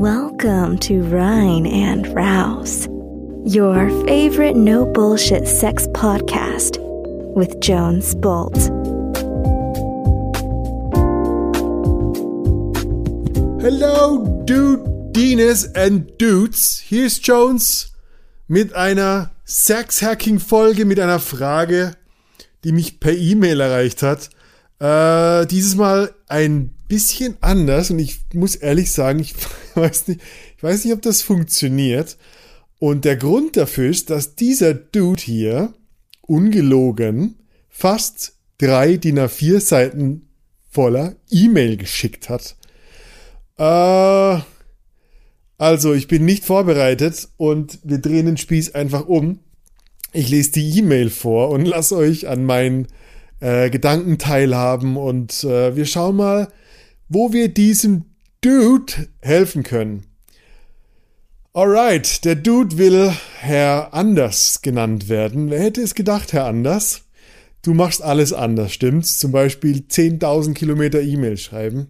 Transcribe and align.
Welcome 0.00 0.78
to 0.82 1.02
Rhine 1.02 1.66
and 1.66 2.06
Rouse, 2.14 2.86
your 3.44 3.90
favorite 4.06 4.54
no 4.54 4.86
bullshit 4.86 5.48
sex 5.48 5.88
podcast 5.88 6.78
with 7.34 7.58
Jones 7.58 8.14
Bolt. 8.14 8.56
Hello, 13.60 14.44
Dudines 14.46 15.64
and 15.74 16.16
Dudes. 16.16 16.78
Hier 16.78 17.06
ist 17.06 17.26
Jones 17.26 17.90
mit 18.46 18.74
einer 18.74 19.32
Sex-Hacking-Folge 19.46 20.84
mit 20.84 21.00
einer 21.00 21.18
Frage, 21.18 21.96
die 22.62 22.70
mich 22.70 23.00
per 23.00 23.14
E-Mail 23.14 23.58
erreicht 23.58 24.04
hat. 24.04 24.30
Äh, 24.78 25.44
dieses 25.46 25.74
Mal 25.74 26.14
ein 26.28 26.77
bisschen 26.88 27.36
anders 27.40 27.90
und 27.90 27.98
ich 27.98 28.20
muss 28.32 28.56
ehrlich 28.56 28.90
sagen, 28.92 29.20
ich 29.20 29.34
weiß 29.74 30.08
nicht, 30.08 30.20
ich 30.56 30.62
weiß 30.62 30.84
nicht, 30.84 30.94
ob 30.94 31.02
das 31.02 31.22
funktioniert. 31.22 32.16
Und 32.78 33.04
der 33.04 33.16
Grund 33.16 33.56
dafür 33.56 33.90
ist, 33.90 34.10
dass 34.10 34.34
dieser 34.34 34.74
Dude 34.74 35.22
hier 35.22 35.74
ungelogen 36.22 37.36
fast 37.68 38.34
drei 38.58 38.96
DIN 38.96 39.18
A4 39.18 39.60
Seiten 39.60 40.28
voller 40.70 41.16
E-Mail 41.30 41.76
geschickt 41.76 42.28
hat. 42.28 42.56
Äh, 43.56 44.42
also, 45.58 45.94
ich 45.94 46.06
bin 46.06 46.24
nicht 46.24 46.44
vorbereitet 46.44 47.28
und 47.36 47.80
wir 47.82 47.98
drehen 47.98 48.26
den 48.26 48.36
Spieß 48.36 48.74
einfach 48.74 49.06
um. 49.06 49.40
Ich 50.12 50.28
lese 50.28 50.52
die 50.52 50.78
E-Mail 50.78 51.10
vor 51.10 51.50
und 51.50 51.64
lasse 51.66 51.96
euch 51.96 52.28
an 52.28 52.44
meinen 52.44 52.86
äh, 53.40 53.70
Gedanken 53.70 54.18
teilhaben 54.18 54.96
und 54.96 55.44
äh, 55.44 55.74
wir 55.74 55.86
schauen 55.86 56.16
mal, 56.16 56.48
wo 57.08 57.32
wir 57.32 57.48
diesem 57.48 58.04
Dude 58.40 59.08
helfen 59.20 59.62
können. 59.62 60.06
Alright, 61.52 62.24
der 62.24 62.36
Dude 62.36 62.78
will 62.78 63.12
Herr 63.40 63.92
Anders 63.92 64.62
genannt 64.62 65.08
werden. 65.08 65.50
Wer 65.50 65.60
hätte 65.60 65.80
es 65.80 65.94
gedacht, 65.94 66.32
Herr 66.32 66.46
Anders? 66.46 67.02
Du 67.62 67.74
machst 67.74 68.02
alles 68.02 68.32
anders, 68.32 68.72
stimmt's? 68.72 69.18
Zum 69.18 69.32
Beispiel 69.32 69.84
10.000 69.90 70.54
Kilometer 70.54 71.02
E-Mail 71.02 71.36
schreiben. 71.36 71.88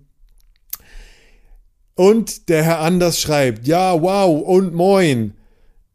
Und 1.95 2.49
der 2.49 2.63
Herr 2.63 2.79
Anders 2.79 3.21
schreibt, 3.21 3.67
ja, 3.67 4.01
wow 4.01 4.41
und 4.41 4.73
moin. 4.73 5.35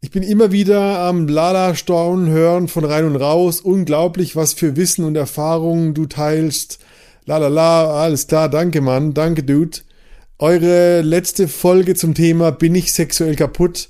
Ich 0.00 0.10
bin 0.10 0.22
immer 0.22 0.52
wieder 0.52 0.98
am 1.00 1.26
Lala-Storn 1.26 2.28
hören 2.28 2.68
von 2.68 2.84
rein 2.84 3.06
und 3.06 3.16
raus. 3.16 3.60
Unglaublich, 3.60 4.36
was 4.36 4.52
für 4.52 4.76
Wissen 4.76 5.04
und 5.04 5.16
Erfahrungen 5.16 5.94
du 5.94 6.04
teilst. 6.06 6.78
Lalala, 7.26 8.02
alles 8.02 8.26
klar, 8.26 8.50
danke 8.50 8.82
Mann, 8.82 9.14
danke 9.14 9.44
Dude. 9.44 9.78
Eure 10.38 11.00
letzte 11.00 11.48
Folge 11.48 11.94
zum 11.94 12.14
Thema 12.14 12.50
Bin 12.50 12.74
ich 12.74 12.92
sexuell 12.92 13.34
kaputt? 13.34 13.88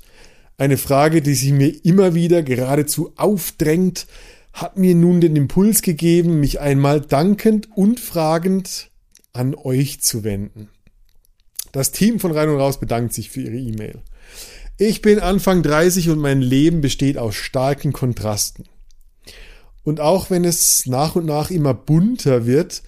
Eine 0.57 0.77
Frage, 0.77 1.21
die 1.21 1.33
sich 1.33 1.51
mir 1.51 1.83
immer 1.83 2.15
wieder 2.15 2.43
geradezu 2.43 3.11
aufdrängt, 3.17 4.07
hat 4.53 4.77
mir 4.77 4.95
nun 4.95 5.19
den 5.19 5.35
Impuls 5.35 5.81
gegeben, 5.81 6.39
mich 6.39 6.61
einmal 6.61 7.01
dankend 7.01 7.67
und 7.75 7.99
fragend 7.99 8.89
an 9.33 9.53
euch 9.53 9.99
zu 9.99 10.23
wenden. 10.23 10.69
Das 11.73 11.91
Team 11.91 12.21
von 12.21 12.31
Rein 12.31 12.47
und 12.47 12.57
Raus 12.57 12.79
bedankt 12.79 13.13
sich 13.13 13.31
für 13.31 13.41
ihre 13.41 13.57
E-Mail. 13.57 13.99
Ich 14.77 15.01
bin 15.01 15.19
Anfang 15.19 15.61
30 15.61 16.09
und 16.09 16.19
mein 16.19 16.41
Leben 16.41 16.79
besteht 16.79 17.17
aus 17.17 17.35
starken 17.35 17.91
Kontrasten. 17.91 18.63
Und 19.83 19.99
auch 19.99 20.29
wenn 20.29 20.45
es 20.45 20.85
nach 20.85 21.17
und 21.17 21.25
nach 21.25 21.51
immer 21.51 21.73
bunter 21.73 22.45
wird, 22.45 22.81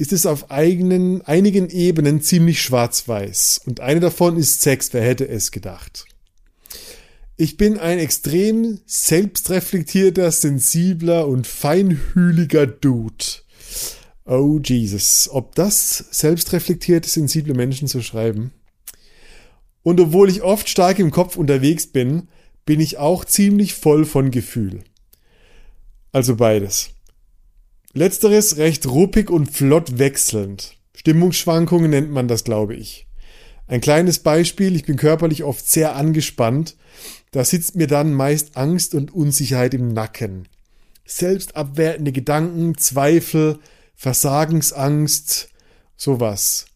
ist 0.00 0.14
es 0.14 0.24
auf 0.24 0.50
eigenen, 0.50 1.20
einigen 1.26 1.68
Ebenen 1.68 2.22
ziemlich 2.22 2.62
schwarz-weiß. 2.62 3.60
Und 3.66 3.80
eine 3.80 4.00
davon 4.00 4.38
ist 4.38 4.62
Sex, 4.62 4.94
wer 4.94 5.02
hätte 5.02 5.28
es 5.28 5.50
gedacht. 5.50 6.06
Ich 7.36 7.58
bin 7.58 7.78
ein 7.78 7.98
extrem 7.98 8.80
selbstreflektierter, 8.86 10.30
sensibler 10.30 11.28
und 11.28 11.46
feinhühliger 11.46 12.66
Dude. 12.66 13.24
Oh 14.24 14.58
Jesus, 14.64 15.28
ob 15.30 15.54
das 15.54 16.06
selbstreflektierte, 16.10 17.08
sensible 17.08 17.52
Menschen 17.52 17.86
so 17.86 18.00
schreiben? 18.00 18.52
Und 19.82 20.00
obwohl 20.00 20.30
ich 20.30 20.40
oft 20.40 20.70
stark 20.70 20.98
im 20.98 21.10
Kopf 21.10 21.36
unterwegs 21.36 21.86
bin, 21.86 22.28
bin 22.64 22.80
ich 22.80 22.96
auch 22.96 23.26
ziemlich 23.26 23.74
voll 23.74 24.06
von 24.06 24.30
Gefühl. 24.30 24.82
Also 26.10 26.36
beides. 26.36 26.88
Letzteres 27.92 28.56
recht 28.56 28.86
ruppig 28.86 29.30
und 29.30 29.50
flott 29.50 29.98
wechselnd. 29.98 30.76
Stimmungsschwankungen 30.94 31.90
nennt 31.90 32.12
man 32.12 32.28
das, 32.28 32.44
glaube 32.44 32.76
ich. 32.76 33.08
Ein 33.66 33.80
kleines 33.80 34.20
Beispiel, 34.20 34.76
ich 34.76 34.84
bin 34.84 34.96
körperlich 34.96 35.42
oft 35.42 35.68
sehr 35.68 35.96
angespannt, 35.96 36.76
da 37.32 37.44
sitzt 37.44 37.74
mir 37.74 37.88
dann 37.88 38.14
meist 38.14 38.56
Angst 38.56 38.94
und 38.94 39.12
Unsicherheit 39.12 39.74
im 39.74 39.92
Nacken. 39.92 40.46
Selbstabwertende 41.04 42.12
Gedanken, 42.12 42.76
Zweifel, 42.78 43.58
Versagensangst, 43.96 45.48
sowas. 45.96 46.66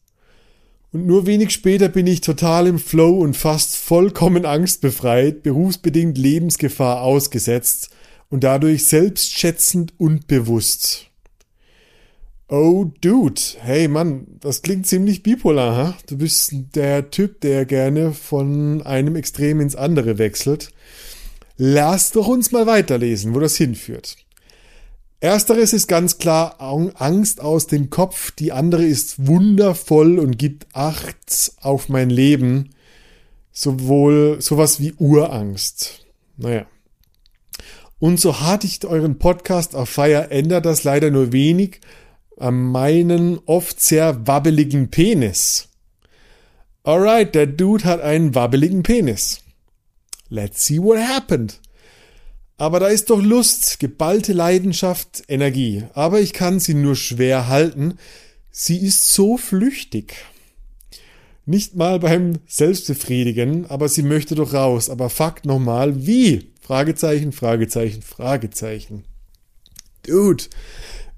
Und 0.92 1.06
nur 1.06 1.26
wenig 1.26 1.50
später 1.50 1.88
bin 1.88 2.08
ich 2.08 2.22
total 2.22 2.66
im 2.66 2.80
Flow 2.80 3.18
und 3.20 3.36
fast 3.36 3.76
vollkommen 3.76 4.46
angstbefreit, 4.46 5.44
berufsbedingt 5.44 6.18
Lebensgefahr 6.18 7.02
ausgesetzt 7.02 7.90
und 8.34 8.42
dadurch 8.42 8.86
selbstschätzend 8.86 9.92
und 9.96 10.26
bewusst. 10.26 11.06
Oh, 12.48 12.90
Dude, 13.00 13.40
hey 13.60 13.86
Mann, 13.86 14.26
das 14.40 14.62
klingt 14.62 14.88
ziemlich 14.88 15.22
bipolar, 15.22 15.76
ha? 15.76 15.96
Du 16.08 16.18
bist 16.18 16.52
der 16.74 17.12
Typ, 17.12 17.40
der 17.42 17.64
gerne 17.64 18.10
von 18.10 18.82
einem 18.82 19.14
Extrem 19.14 19.60
ins 19.60 19.76
andere 19.76 20.18
wechselt. 20.18 20.70
Lass 21.58 22.10
doch 22.10 22.26
uns 22.26 22.50
mal 22.50 22.66
weiterlesen, 22.66 23.36
wo 23.36 23.38
das 23.38 23.54
hinführt. 23.54 24.16
Ersteres 25.20 25.72
ist 25.72 25.86
ganz 25.86 26.18
klar 26.18 26.56
Angst 26.60 27.40
aus 27.40 27.68
dem 27.68 27.88
Kopf, 27.88 28.32
die 28.32 28.50
andere 28.50 28.84
ist 28.84 29.28
wundervoll 29.28 30.18
und 30.18 30.40
gibt 30.40 30.66
Acht 30.72 31.52
auf 31.60 31.88
mein 31.88 32.10
Leben, 32.10 32.70
sowohl 33.52 34.38
sowas 34.40 34.80
wie 34.80 34.92
Urangst. 34.94 36.04
Naja. 36.36 36.66
Und 38.04 38.20
so 38.20 38.38
hart 38.40 38.64
ich 38.64 38.84
euren 38.84 39.18
Podcast 39.18 39.74
auf 39.74 39.88
Feier 39.88 40.30
ändert 40.30 40.66
das 40.66 40.84
leider 40.84 41.10
nur 41.10 41.32
wenig 41.32 41.80
an 42.36 42.54
meinen 42.54 43.38
oft 43.46 43.80
sehr 43.80 44.26
wabbeligen 44.26 44.90
Penis. 44.90 45.68
Alright, 46.82 47.34
der 47.34 47.46
Dude 47.46 47.84
hat 47.84 48.02
einen 48.02 48.34
wabbeligen 48.34 48.82
Penis. 48.82 49.40
Let's 50.28 50.66
see 50.66 50.78
what 50.78 50.98
happened. 50.98 51.62
Aber 52.58 52.78
da 52.78 52.88
ist 52.88 53.08
doch 53.08 53.22
Lust, 53.22 53.80
geballte 53.80 54.34
Leidenschaft, 54.34 55.22
Energie. 55.26 55.84
Aber 55.94 56.20
ich 56.20 56.34
kann 56.34 56.60
sie 56.60 56.74
nur 56.74 56.96
schwer 56.96 57.48
halten. 57.48 57.96
Sie 58.50 58.76
ist 58.76 59.14
so 59.14 59.38
flüchtig. 59.38 60.14
Nicht 61.46 61.74
mal 61.74 62.00
beim 62.00 62.34
Selbstbefriedigen, 62.46 63.64
aber 63.64 63.88
sie 63.88 64.02
möchte 64.02 64.34
doch 64.34 64.52
raus. 64.52 64.90
Aber 64.90 65.08
Fakt 65.08 65.46
nochmal, 65.46 66.06
wie? 66.06 66.53
Fragezeichen, 66.64 67.32
Fragezeichen, 67.32 68.00
Fragezeichen. 68.00 69.04
Dude, 70.02 70.44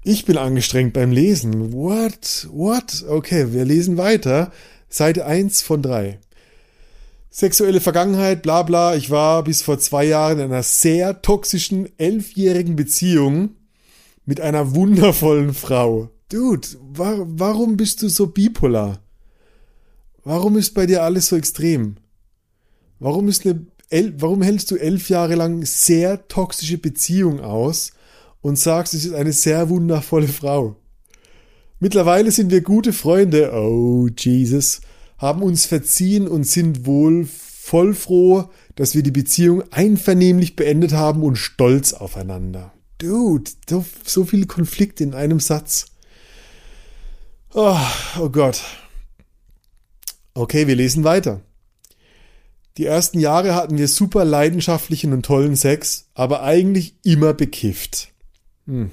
ich 0.03 0.25
bin 0.25 0.37
angestrengt 0.37 0.91
beim 0.91 1.13
Lesen. 1.13 1.71
What? 1.71 2.49
What? 2.51 3.05
Okay, 3.07 3.53
wir 3.53 3.63
lesen 3.63 3.95
weiter. 3.95 4.51
Seite 4.89 5.25
1 5.25 5.61
von 5.61 5.81
3. 5.81 6.19
Sexuelle 7.29 7.79
Vergangenheit, 7.79 8.41
bla 8.41 8.63
bla. 8.63 8.97
Ich 8.97 9.09
war 9.09 9.41
bis 9.45 9.61
vor 9.61 9.79
zwei 9.79 10.03
Jahren 10.03 10.39
in 10.39 10.45
einer 10.51 10.63
sehr 10.63 11.21
toxischen, 11.21 11.97
elfjährigen 11.97 12.75
Beziehung 12.75 13.51
mit 14.25 14.41
einer 14.41 14.75
wundervollen 14.75 15.53
Frau. 15.53 16.09
Dude, 16.27 16.67
wa 16.81 17.19
warum 17.19 17.77
bist 17.77 18.01
du 18.01 18.09
so 18.09 18.27
bipolar? 18.27 18.99
Warum 20.25 20.57
ist 20.57 20.73
bei 20.73 20.85
dir 20.85 21.03
alles 21.03 21.27
so 21.27 21.37
extrem? 21.37 21.95
Warum 22.99 23.29
ist 23.29 23.45
eine 23.45 23.65
warum 23.89 24.41
hältst 24.41 24.71
du 24.71 24.75
elf 24.75 25.09
Jahre 25.09 25.35
lang 25.35 25.65
sehr 25.65 26.27
toxische 26.27 26.77
Beziehung 26.77 27.39
aus 27.39 27.91
und 28.41 28.57
sagst, 28.57 28.93
es 28.93 29.05
ist 29.05 29.13
eine 29.13 29.33
sehr 29.33 29.69
wundervolle 29.69 30.27
Frau? 30.27 30.75
Mittlerweile 31.79 32.31
sind 32.31 32.51
wir 32.51 32.61
gute 32.61 32.91
Freunde, 32.91 33.51
oh 33.53 34.07
Jesus, 34.17 34.81
haben 35.17 35.43
uns 35.43 35.65
verziehen 35.65 36.27
und 36.27 36.45
sind 36.45 36.85
wohl 36.85 37.27
voll 37.27 37.93
froh, 37.93 38.49
dass 38.75 38.95
wir 38.95 39.03
die 39.03 39.11
Beziehung 39.11 39.63
einvernehmlich 39.71 40.55
beendet 40.55 40.93
haben 40.93 41.23
und 41.23 41.35
stolz 41.35 41.93
aufeinander. 41.93 42.73
Dude, 42.97 43.51
so, 43.69 43.85
so 44.05 44.25
viel 44.25 44.47
Konflikt 44.47 45.01
in 45.01 45.13
einem 45.13 45.39
Satz. 45.39 45.85
Oh, 47.53 47.77
oh 48.19 48.29
Gott. 48.29 48.63
Okay, 50.33 50.67
wir 50.67 50.75
lesen 50.75 51.03
weiter. 51.03 51.41
Die 52.77 52.85
ersten 52.85 53.19
Jahre 53.19 53.55
hatten 53.55 53.77
wir 53.77 53.87
super 53.87 54.23
leidenschaftlichen 54.23 55.11
und 55.11 55.25
tollen 55.25 55.55
Sex, 55.55 56.09
aber 56.13 56.43
eigentlich 56.43 56.95
immer 57.03 57.33
bekifft. 57.33 58.09
Hm. 58.67 58.91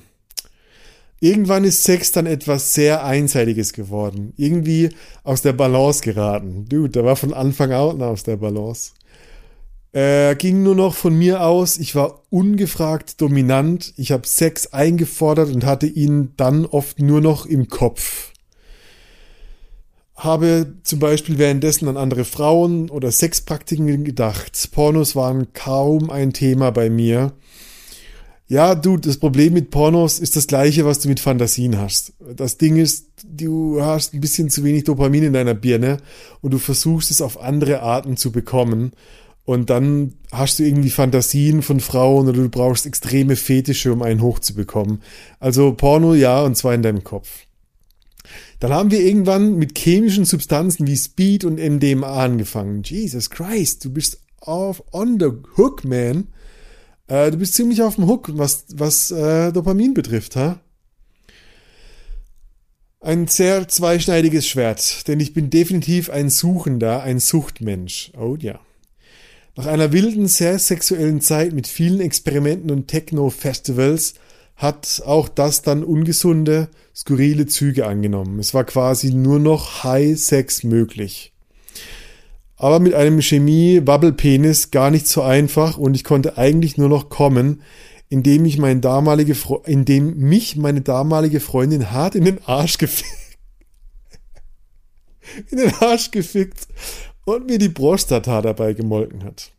Irgendwann 1.21 1.65
ist 1.65 1.85
Sex 1.85 2.13
dann 2.13 2.27
etwas 2.27 2.75
sehr 2.75 3.05
Einseitiges 3.05 3.73
geworden. 3.73 4.33
Irgendwie 4.37 4.91
aus 5.23 5.43
der 5.43 5.53
Balance 5.53 6.03
geraten. 6.03 6.67
Dude, 6.69 6.91
der 6.91 7.05
war 7.05 7.17
von 7.17 7.33
Anfang 7.33 7.73
an 7.73 8.03
aus 8.03 8.25
der 8.25 8.37
Balance. 8.37 8.93
Er 9.93 10.35
ging 10.35 10.63
nur 10.63 10.75
noch 10.75 10.95
von 10.95 11.17
mir 11.17 11.43
aus. 11.43 11.79
Ich 11.79 11.95
war 11.95 12.23
ungefragt 12.29 13.21
dominant. 13.21 13.95
Ich 13.97 14.13
habe 14.13 14.27
Sex 14.27 14.73
eingefordert 14.73 15.55
und 15.55 15.65
hatte 15.65 15.87
ihn 15.87 16.33
dann 16.37 16.67
oft 16.67 16.99
nur 16.99 17.21
noch 17.21 17.47
im 17.47 17.69
Kopf. 17.69 18.34
Habe 20.15 20.75
zum 20.85 21.01
Beispiel 21.01 21.39
währenddessen 21.39 21.89
an 21.89 21.97
andere 21.97 22.25
Frauen 22.25 22.89
oder 22.89 23.11
Sexpraktiken 23.11 24.05
gedacht. 24.05 24.71
Pornos 24.73 25.17
waren 25.17 25.53
kaum 25.53 26.11
ein 26.11 26.33
Thema 26.33 26.71
bei 26.71 26.89
mir. 26.89 27.33
Ja, 28.47 28.75
du, 28.75 28.99
das 28.99 29.17
Problem 29.17 29.55
mit 29.55 29.71
Pornos 29.71 30.19
ist 30.19 30.37
das 30.37 30.47
gleiche, 30.47 30.85
was 30.85 31.01
du 31.01 31.09
mit 31.09 31.19
Fantasien 31.19 31.79
hast. 31.79 32.13
Das 32.37 32.59
Ding 32.59 32.77
ist, 32.77 33.07
du 33.27 33.81
hast 33.81 34.13
ein 34.13 34.21
bisschen 34.21 34.51
zu 34.51 34.63
wenig 34.65 34.85
Dopamin 34.85 35.25
in 35.25 35.33
deiner 35.33 35.55
Birne 35.55 35.97
und 36.43 36.53
du 36.53 36.59
versuchst 36.59 37.11
es 37.11 37.23
auf 37.23 37.41
andere 37.41 37.81
Arten 37.81 38.17
zu 38.17 38.33
bekommen. 38.33 38.93
Und 39.47 39.71
dann 39.71 40.15
hast 40.31 40.59
du 40.59 40.63
irgendwie 40.63 40.91
Fantasien 40.91 41.63
von 41.63 41.81
Frauen 41.81 42.29
oder 42.29 42.43
du 42.43 42.49
brauchst 42.49 42.87
extreme 42.87 43.37
Fetische, 43.37 43.93
um 43.93 44.03
einen 44.03 44.23
hochzubekommen. 44.23 45.03
Also 45.41 45.73
Porno 45.73 46.15
ja, 46.15 46.43
und 46.43 46.57
zwar 46.57 46.75
in 46.75 46.83
deinem 46.83 47.03
Kopf. 47.03 47.44
Dann 48.61 48.73
haben 48.73 48.91
wir 48.91 49.01
irgendwann 49.01 49.57
mit 49.57 49.79
chemischen 49.79 50.25
Substanzen 50.25 50.87
wie 50.87 50.97
Speed 50.97 51.45
und 51.45 51.59
MDMA 51.59 52.25
angefangen. 52.25 52.83
Jesus 52.83 53.31
Christ, 53.31 53.85
du 53.85 53.93
bist 53.93 54.21
auf 54.41 54.83
on 54.93 55.19
the 55.21 55.31
hook, 55.57 55.85
man. 55.85 56.29
Äh, 57.07 57.31
du 57.31 57.39
bist 57.39 57.55
ziemlich 57.55 57.83
auf 57.83 57.97
dem 57.97 58.07
Hook, 58.07 58.31
was, 58.35 58.67
was 58.75 59.11
äh, 59.11 59.53
Dopamin 59.53 59.95
betrifft, 59.95 60.37
ha? 60.37 60.61
Ein 63.01 63.27
sehr 63.27 63.69
zweischneidiges 63.69 64.47
Schwert, 64.47 65.07
denn 65.09 65.21
ich 65.21 65.35
bin 65.35 65.51
definitiv 65.51 66.09
ein 66.09 66.31
Suchender, 66.31 67.03
ein 67.03 67.21
Suchtmensch. 67.21 68.11
Oh 68.19 68.37
ja. 68.41 68.59
Nach 69.57 69.67
einer 69.67 69.93
wilden, 69.93 70.27
sehr 70.27 70.59
sexuellen 70.59 71.21
Zeit 71.21 71.53
mit 71.53 71.67
vielen 71.67 72.01
Experimenten 72.01 72.71
und 72.71 72.89
Techno-Festivals 72.89 74.15
hat 74.57 75.03
auch 75.05 75.29
das 75.29 75.61
dann 75.61 75.85
ungesunde, 75.85 76.71
skurrile 76.95 77.47
Züge 77.47 77.87
angenommen. 77.87 78.39
Es 78.39 78.55
war 78.55 78.65
quasi 78.65 79.13
nur 79.13 79.41
noch 79.41 79.85
High-Sex 79.85 80.65
möglich 80.65 81.35
aber 82.57 82.81
mit 82.81 82.95
einem 82.95 83.21
Chemie-Wabbelpenis 83.21 84.71
gar 84.71 84.91
nicht 84.91 85.07
so 85.07 85.23
einfach 85.23 85.77
und 85.77 85.95
ich 85.95 86.05
konnte 86.05 86.39
eigentlich 86.39 86.79
nur 86.79 86.89
noch 86.89 87.09
kommen, 87.09 87.63
indem 88.09 88.45
ich 88.45 88.59
meine 88.59 88.81
damalige, 88.81 89.35
Fre 89.35 89.61
indem 89.67 90.17
mich 90.17 90.57
meine 90.57 90.81
damalige 90.81 91.41
Freundin 91.41 91.91
hart 91.91 92.15
in 92.15 92.25
den 92.25 92.39
Arsch 92.47 92.79
gefickt, 92.79 93.39
in 95.51 95.59
den 95.59 95.75
Arsch 95.75 96.11
gefickt 96.11 96.69
und 97.25 97.47
mir 97.47 97.59
die 97.59 97.71
Prostata 97.71 98.41
dabei 98.41 98.73
gemolken 98.73 99.25
hat. 99.25 99.51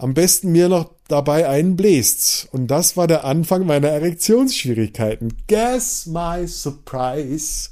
Am 0.00 0.14
besten 0.14 0.50
mir 0.52 0.70
noch 0.70 0.94
dabei 1.08 1.46
einen 1.46 1.76
bläst. 1.76 2.48
Und 2.52 2.68
das 2.68 2.96
war 2.96 3.06
der 3.06 3.24
Anfang 3.24 3.66
meiner 3.66 3.88
Erektionsschwierigkeiten. 3.88 5.36
Guess 5.46 6.06
my 6.06 6.48
surprise. 6.48 7.68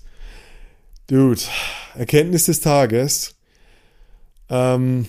Dude, 1.06 1.40
Erkenntnis 1.94 2.44
des 2.44 2.60
Tages. 2.60 3.34
Ähm, 4.50 5.06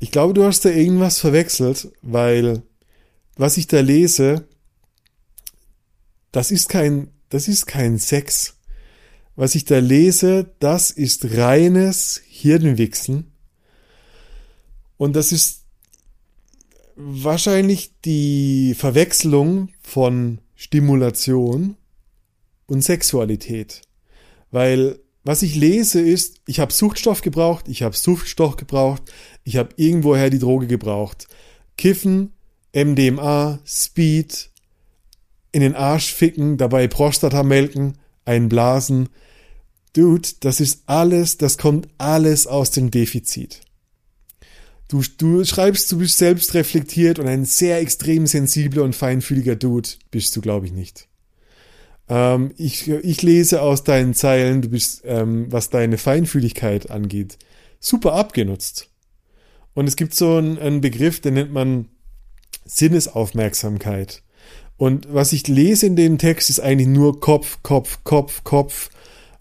ich 0.00 0.10
glaube, 0.10 0.34
du 0.34 0.42
hast 0.42 0.64
da 0.64 0.70
irgendwas 0.70 1.20
verwechselt, 1.20 1.92
weil 2.02 2.64
was 3.36 3.56
ich 3.56 3.68
da 3.68 3.78
lese, 3.78 4.48
das 6.32 6.50
ist 6.50 6.68
kein, 6.68 7.12
das 7.28 7.46
ist 7.46 7.66
kein 7.66 8.00
Sex. 8.00 8.56
Was 9.36 9.54
ich 9.54 9.64
da 9.64 9.78
lese, 9.78 10.50
das 10.58 10.90
ist 10.90 11.36
reines 11.36 12.20
Hirnwichsen. 12.26 13.30
Und 14.96 15.14
das 15.14 15.30
ist 15.30 15.67
wahrscheinlich 16.98 17.92
die 18.04 18.74
Verwechslung 18.76 19.68
von 19.80 20.40
Stimulation 20.56 21.76
und 22.66 22.82
Sexualität. 22.82 23.82
Weil 24.50 24.98
was 25.24 25.42
ich 25.42 25.54
lese 25.54 26.00
ist, 26.00 26.40
ich 26.46 26.58
habe 26.58 26.72
Suchtstoff 26.72 27.20
gebraucht, 27.20 27.68
ich 27.68 27.82
habe 27.82 27.94
Suchtstoff 27.94 28.56
gebraucht, 28.56 29.02
ich 29.44 29.56
habe 29.56 29.70
irgendwoher 29.76 30.30
die 30.30 30.38
Droge 30.38 30.66
gebraucht. 30.66 31.28
Kiffen, 31.76 32.32
MDMA, 32.74 33.60
Speed, 33.64 34.50
in 35.52 35.60
den 35.60 35.74
Arsch 35.74 36.12
ficken, 36.12 36.56
dabei 36.56 36.88
Prostata 36.88 37.42
melken, 37.42 37.98
einblasen. 38.24 39.08
Dude, 39.92 40.28
das 40.40 40.60
ist 40.60 40.82
alles, 40.86 41.36
das 41.36 41.58
kommt 41.58 41.88
alles 41.98 42.46
aus 42.46 42.70
dem 42.70 42.90
Defizit. 42.90 43.60
Du, 44.88 45.02
du 45.18 45.44
schreibst, 45.44 45.92
du 45.92 45.98
bist 45.98 46.16
selbst 46.16 46.54
reflektiert 46.54 47.18
und 47.18 47.28
ein 47.28 47.44
sehr 47.44 47.78
extrem 47.78 48.26
sensibler 48.26 48.82
und 48.82 48.96
feinfühliger 48.96 49.54
Dude 49.54 49.90
bist 50.10 50.34
du, 50.34 50.40
glaube 50.40 50.64
ich, 50.64 50.72
nicht. 50.72 51.08
Ähm, 52.08 52.52
ich, 52.56 52.88
ich 52.88 53.22
lese 53.22 53.60
aus 53.60 53.84
deinen 53.84 54.14
Zeilen, 54.14 54.62
du 54.62 54.70
bist, 54.70 55.02
ähm, 55.04 55.52
was 55.52 55.68
deine 55.68 55.98
Feinfühligkeit 55.98 56.90
angeht, 56.90 57.38
super 57.80 58.14
abgenutzt. 58.14 58.88
Und 59.74 59.86
es 59.86 59.96
gibt 59.96 60.14
so 60.14 60.36
einen, 60.36 60.58
einen 60.58 60.80
Begriff, 60.80 61.20
den 61.20 61.34
nennt 61.34 61.52
man 61.52 61.88
Sinnesaufmerksamkeit. 62.64 64.22
Und 64.78 65.12
was 65.12 65.32
ich 65.32 65.46
lese 65.48 65.86
in 65.86 65.96
dem 65.96 66.18
Text 66.18 66.50
ist 66.50 66.60
eigentlich 66.60 66.88
nur 66.88 67.20
Kopf, 67.20 67.58
Kopf, 67.62 68.04
Kopf, 68.04 68.42
Kopf. 68.44 68.90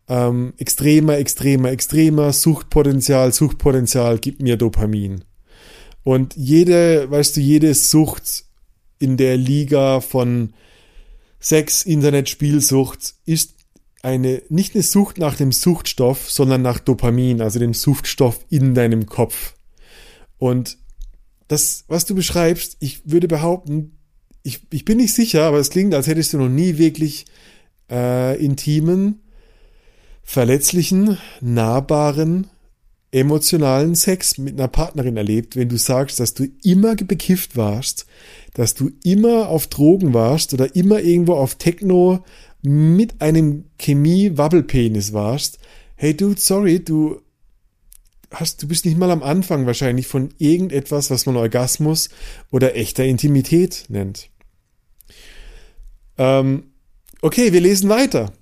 Ähm, 0.09 0.53
extremer, 0.57 1.17
extremer, 1.17 1.69
extremer, 1.69 2.33
Suchtpotenzial, 2.33 3.33
Suchtpotenzial, 3.33 4.19
gib 4.19 4.41
mir 4.41 4.57
Dopamin. 4.57 5.23
Und 6.07 6.38
jede, 6.38 7.12
weißt 7.12 7.36
du, 7.36 7.42
jede 7.42 7.74
Sucht 7.74 8.45
in 8.98 9.18
der 9.18 9.36
Liga 9.36 10.00
von 10.00 10.54
Sex, 11.38 11.83
Internet, 11.83 12.30
Spielsucht 12.30 13.15
ist 13.25 13.56
eine, 14.04 14.42
nicht 14.48 14.74
eine 14.74 14.83
Sucht 14.83 15.18
nach 15.18 15.36
dem 15.36 15.51
Suchtstoff, 15.51 16.31
sondern 16.31 16.62
nach 16.62 16.80
Dopamin, 16.80 17.42
also 17.42 17.59
dem 17.59 17.74
Suchtstoff 17.74 18.39
in 18.48 18.74
deinem 18.74 19.06
Kopf. 19.06 19.56
Und 20.38 20.77
das, 21.50 21.83
was 21.89 22.06
du 22.06 22.15
beschreibst, 22.15 22.77
ich 22.80 23.01
würde 23.03 23.27
behaupten, 23.27 24.00
ich, 24.44 24.62
ich 24.71 24.86
bin 24.86 25.00
nicht 25.00 25.13
sicher, 25.13 25.44
aber 25.44 25.57
es 25.57 25.71
klingt, 25.71 25.94
als 25.94 26.07
hättest 26.07 26.31
du 26.31 26.38
noch 26.38 26.48
nie 26.48 26.77
wirklich 26.77 27.25
äh, 27.92 28.42
intimen, 28.42 29.24
verletzlichen, 30.24 31.18
nahbaren, 31.42 32.48
emotionalen 33.12 33.95
Sex 33.95 34.38
mit 34.38 34.56
einer 34.56 34.68
Partnerin 34.68 35.17
erlebt, 35.17 35.55
wenn 35.55 35.70
du 35.70 35.77
sagst, 35.77 36.20
dass 36.20 36.34
du 36.34 36.48
immer 36.63 36.96
bekifft 36.96 37.55
warst, 37.55 38.05
dass 38.53 38.74
du 38.74 38.91
immer 39.03 39.50
auf 39.50 39.67
Drogen 39.67 40.13
warst 40.13 40.53
oder 40.53 40.75
immer 40.75 41.00
irgendwo 41.00 41.34
auf 41.34 41.55
Techno 41.55 42.24
mit 42.62 43.22
einem 43.22 43.65
Chemie-Wabbelpenis 43.77 45.13
warst. 45.13 45.60
Hey 45.96 46.15
dude, 46.15 46.39
sorry, 46.39 46.84
du 46.84 47.22
hast, 48.31 48.62
du 48.62 48.67
bist 48.67 48.86
nicht 48.86 48.98
mal 48.98 49.12
am 49.12 49.24
Anfang 49.24 49.65
wahrscheinlich 49.65 50.08
von 50.08 50.34
irgendetwas, 50.38 51.10
was 51.10 51.25
man 51.25 51.38
Orgasmus 51.38 52.10
oder 52.51 52.75
echter 52.75 53.05
Intimität 53.05 53.86
nennt. 53.88 54.29
Ähm, 56.17 56.72
okay, 57.22 57.53
wir 57.53 57.62
lesen 57.62 57.89
weiter. 57.89 58.34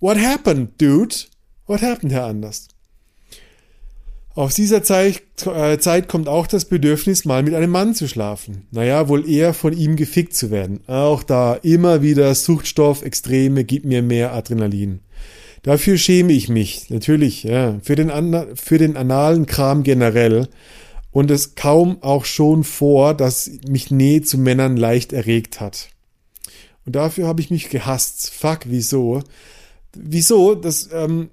What 0.00 0.18
happened, 0.18 0.80
dude? 0.80 1.14
What 1.66 1.82
happened, 1.82 2.12
Herr 2.12 2.26
Anders? 2.26 2.68
Aus 4.36 4.54
dieser 4.54 4.82
Zeit, 4.82 5.22
äh, 5.46 5.78
Zeit 5.78 6.08
kommt 6.08 6.28
auch 6.28 6.48
das 6.48 6.64
Bedürfnis, 6.64 7.24
mal 7.24 7.44
mit 7.44 7.54
einem 7.54 7.70
Mann 7.70 7.94
zu 7.94 8.08
schlafen. 8.08 8.66
Naja, 8.72 9.08
wohl 9.08 9.30
eher 9.30 9.54
von 9.54 9.72
ihm 9.72 9.94
gefickt 9.94 10.34
zu 10.34 10.50
werden. 10.50 10.80
Auch 10.88 11.22
da 11.22 11.54
immer 11.54 12.02
wieder 12.02 12.34
Suchtstoff, 12.34 13.02
Extreme, 13.02 13.64
gib 13.64 13.84
mir 13.84 14.02
mehr 14.02 14.32
Adrenalin. 14.32 15.00
Dafür 15.62 15.96
schäme 15.98 16.32
ich 16.32 16.48
mich, 16.48 16.90
natürlich, 16.90 17.44
ja, 17.44 17.78
für 17.82 17.94
den, 17.94 18.10
für 18.56 18.76
den 18.76 18.96
analen 18.96 19.46
Kram 19.46 19.84
generell. 19.84 20.48
Und 21.12 21.30
es 21.30 21.54
kaum 21.54 22.02
auch 22.02 22.24
schon 22.24 22.64
vor, 22.64 23.14
dass 23.14 23.48
mich 23.68 23.92
Nähe 23.92 24.22
zu 24.22 24.36
Männern 24.36 24.76
leicht 24.76 25.12
erregt 25.12 25.60
hat. 25.60 25.90
Und 26.84 26.96
dafür 26.96 27.28
habe 27.28 27.40
ich 27.40 27.50
mich 27.50 27.70
gehasst. 27.70 28.34
Fuck, 28.34 28.60
wieso? 28.64 29.22
Wieso? 29.96 30.56
Das 30.56 30.90
ähm, 30.92 31.30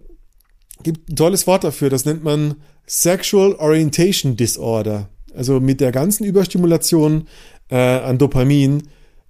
gibt 0.84 1.10
ein 1.10 1.16
tolles 1.16 1.48
Wort 1.48 1.64
dafür. 1.64 1.90
Das 1.90 2.06
nennt 2.06 2.24
man 2.24 2.56
Sexual 2.94 3.54
Orientation 3.54 4.36
Disorder, 4.36 5.08
also 5.34 5.62
mit 5.62 5.80
der 5.80 5.94
ganzen 5.94 6.26
Überstimulation 6.26 7.30
äh, 7.70 7.78
an 7.78 8.18
Dopamin, 8.18 8.84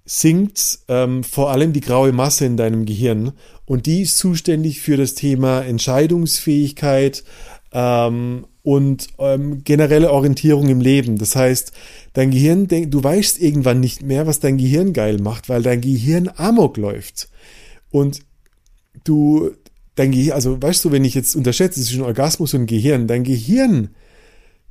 sinkt 0.04 0.80
ähm, 0.88 1.22
vor 1.22 1.52
allem 1.52 1.72
die 1.72 1.80
graue 1.80 2.10
Masse 2.10 2.44
in 2.44 2.56
deinem 2.56 2.86
Gehirn 2.86 3.30
und 3.64 3.86
die 3.86 4.02
ist 4.02 4.18
zuständig 4.18 4.80
für 4.80 4.96
das 4.96 5.14
Thema 5.14 5.62
Entscheidungsfähigkeit 5.62 7.22
ähm, 7.72 8.46
und 8.64 9.06
ähm, 9.20 9.62
generelle 9.62 10.10
Orientierung 10.10 10.68
im 10.68 10.80
Leben. 10.80 11.18
Das 11.18 11.36
heißt, 11.36 11.70
dein 12.14 12.32
Gehirn 12.32 12.66
du 12.66 13.04
weißt 13.04 13.40
irgendwann 13.40 13.78
nicht 13.78 14.02
mehr, 14.02 14.26
was 14.26 14.40
dein 14.40 14.58
Gehirn 14.58 14.92
geil 14.92 15.18
macht, 15.18 15.48
weil 15.48 15.62
dein 15.62 15.80
Gehirn 15.80 16.28
amok 16.34 16.78
läuft. 16.78 17.28
Und 17.92 18.22
du, 19.04 19.52
dein 19.94 20.12
Gehirn, 20.12 20.34
also 20.34 20.60
weißt 20.60 20.84
du, 20.84 20.92
wenn 20.92 21.04
ich 21.04 21.14
jetzt 21.14 21.36
unterschätze 21.36 21.82
zwischen 21.82 22.02
Orgasmus 22.02 22.54
und 22.54 22.66
Gehirn, 22.66 23.06
dein 23.06 23.24
Gehirn 23.24 23.90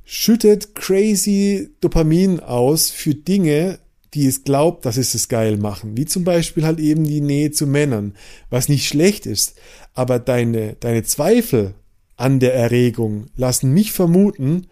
schüttet 0.04 0.74
crazy 0.74 1.70
Dopamin 1.80 2.40
aus 2.40 2.90
für 2.90 3.14
Dinge, 3.14 3.78
die 4.14 4.26
es 4.26 4.44
glaubt, 4.44 4.84
dass 4.84 4.96
es 4.96 5.14
es 5.14 5.28
geil 5.28 5.56
machen. 5.56 5.96
Wie 5.96 6.04
zum 6.04 6.24
Beispiel 6.24 6.64
halt 6.64 6.80
eben 6.80 7.04
die 7.04 7.20
Nähe 7.20 7.50
zu 7.50 7.66
Männern, 7.66 8.14
was 8.50 8.68
nicht 8.68 8.86
schlecht 8.86 9.26
ist. 9.26 9.54
Aber 9.94 10.18
deine, 10.18 10.74
deine 10.80 11.02
Zweifel 11.02 11.74
an 12.16 12.38
der 12.38 12.54
Erregung 12.54 13.26
lassen 13.36 13.72
mich 13.72 13.92
vermuten, 13.92 14.66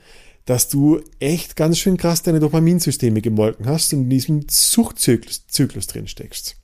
dass 0.45 0.69
du 0.69 1.00
echt 1.21 1.57
ganz 1.57 1.78
schön 1.78 1.97
krass 1.97 2.23
deine 2.23 2.40
Dopaminsysteme 2.40 3.23
gemolken 3.23 3.66
hast 3.66 3.92
und 3.92 4.02
in 4.02 4.11
diesem 4.11 4.47
Suchtzyklus 4.49 5.47
Zyklus 5.47 5.87
drin 5.87 6.09
steckst. 6.09 6.57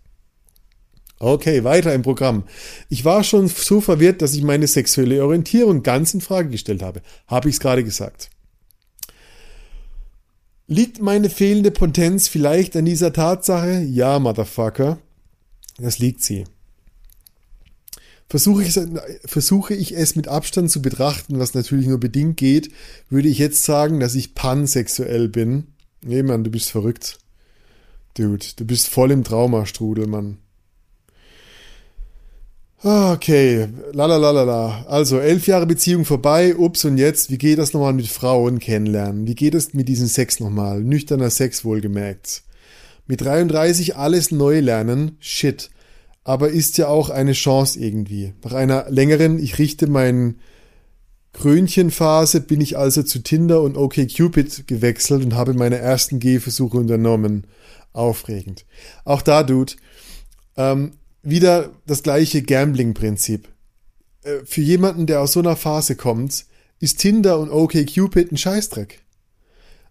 Okay, 1.19 1.65
weiter 1.65 1.95
im 1.95 2.03
Programm. 2.03 2.45
Ich 2.91 3.05
war 3.05 3.25
schon 3.25 3.49
so 3.49 3.81
verwirrt, 3.81 4.21
dass 4.21 4.35
ich 4.35 4.43
meine 4.43 4.67
sexuelle 4.67 5.25
Orientierung 5.25 5.83
ganz 5.83 6.13
in 6.13 6.21
Frage 6.21 6.51
gestellt 6.51 6.83
habe. 6.83 7.01
Habe 7.27 7.49
ich 7.49 7.57
es 7.57 7.61
gerade 7.61 7.85
gesagt. 7.85 8.29
Liegt 10.67 11.01
meine 11.01 11.31
fehlende 11.31 11.71
Potenz 11.71 12.29
vielleicht 12.29 12.77
an 12.77 12.85
dieser 12.85 13.13
Tatsache? 13.13 13.81
Ja, 13.83 14.19
Motherfucker. 14.19 14.99
Das 15.79 15.99
liegt 15.99 16.23
sie. 16.23 16.45
Versuche 18.29 18.65
ich, 18.65 18.79
versuche 19.25 19.75
ich 19.75 19.97
es 19.97 20.17
mit 20.17 20.27
Abstand 20.27 20.71
zu 20.71 20.83
betrachten, 20.83 21.39
was 21.39 21.55
natürlich 21.55 21.87
nur 21.87 22.01
bedingt 22.01 22.37
geht, 22.37 22.71
würde 23.09 23.29
ich 23.29 23.39
jetzt 23.39 23.63
sagen, 23.63 24.01
dass 24.01 24.17
ich 24.17 24.35
pansexuell 24.35 25.29
bin. 25.29 25.69
Nee, 26.05 26.25
Mann, 26.25 26.43
du 26.43 26.51
bist 26.51 26.71
verrückt. 26.71 27.19
Dude, 28.15 28.45
du 28.57 28.65
bist 28.65 28.89
voll 28.89 29.13
im 29.13 29.23
Traumastrudel, 29.23 30.09
Mann. 30.09 30.39
Okay, 32.89 33.67
lalalala. 33.95 34.85
Also, 34.87 35.19
elf 35.19 35.49
Jahre 35.49 35.67
Beziehung 35.67 36.05
vorbei, 36.05 36.55
ups, 36.55 36.85
und 36.85 36.99
jetzt, 36.99 37.33
wie 37.33 37.37
geht 37.37 37.59
das 37.59 37.73
nochmal 37.73 37.95
mit 37.95 38.07
Frauen 38.07 38.61
kennenlernen? 38.61 39.27
Wie 39.27 39.35
geht 39.35 39.57
es 39.57 39.75
mit 39.75 39.89
diesem 39.89 40.07
Sex 40.07 40.39
nochmal? 40.39 40.85
Nüchterner 40.85 41.31
Sex 41.31 41.65
wohlgemerkt. 41.65 42.45
Mit 43.09 43.23
33 43.23 43.97
alles 43.97 44.31
neu 44.31 44.61
lernen, 44.61 45.17
shit. 45.19 45.71
Aber 46.23 46.51
ist 46.51 46.79
ja 46.79 46.87
auch 46.87 47.11
eine 47.11 47.33
Chance 47.33 47.81
irgendwie. 47.81 48.35
Nach 48.45 48.53
einer 48.53 48.89
längeren, 48.89 49.41
ich 49.41 49.59
richte 49.59 49.89
mein 49.89 50.37
Krönchenphase, 51.33 52.41
bin 52.41 52.61
ich 52.61 52.79
also 52.79 53.03
zu 53.03 53.19
Tinder 53.19 53.63
und 53.63 53.77
OkCupid 53.77 54.69
gewechselt 54.69 55.25
und 55.25 55.35
habe 55.35 55.55
meine 55.55 55.79
ersten 55.79 56.21
Gehversuche 56.21 56.79
unternommen. 56.79 57.49
Aufregend. 57.93 58.65
Auch 59.05 59.23
da, 59.23 59.43
Dude, 59.43 59.73
ähm, 60.57 60.93
wieder 61.29 61.71
das 61.87 62.03
gleiche 62.03 62.43
Gambling-Prinzip. 62.43 63.49
Äh, 64.23 64.45
für 64.45 64.61
jemanden, 64.61 65.07
der 65.07 65.21
aus 65.21 65.33
so 65.33 65.41
einer 65.41 65.57
Phase 65.57 65.97
kommt, 65.97 66.47
ist 66.79 66.99
Tinder 66.99 67.39
und 67.39 67.51
OkCupid 67.51 68.33
ein 68.33 68.37
Scheißdreck. 68.37 69.03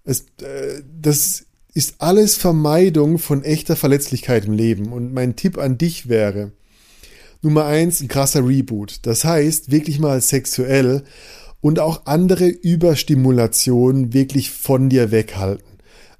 Es, 0.03 0.21
äh, 0.41 0.81
das 1.01 1.45
ist 1.73 1.95
alles 1.99 2.35
Vermeidung 2.35 3.19
von 3.19 3.43
echter 3.43 3.75
Verletzlichkeit 3.75 4.45
im 4.45 4.53
Leben. 4.53 4.93
Und 4.93 5.13
mein 5.13 5.35
Tipp 5.35 5.57
an 5.57 5.77
dich 5.77 6.07
wäre, 6.07 6.51
Nummer 7.41 7.65
eins, 7.65 8.01
ein 8.01 8.07
krasser 8.07 8.47
Reboot. 8.47 8.99
Das 9.03 9.25
heißt, 9.25 9.71
wirklich 9.71 9.99
mal 9.99 10.21
sexuell 10.21 11.03
und 11.59 11.79
auch 11.79 12.05
andere 12.05 12.47
Überstimulationen 12.47 14.13
wirklich 14.13 14.51
von 14.51 14.89
dir 14.89 15.11
weghalten 15.11 15.74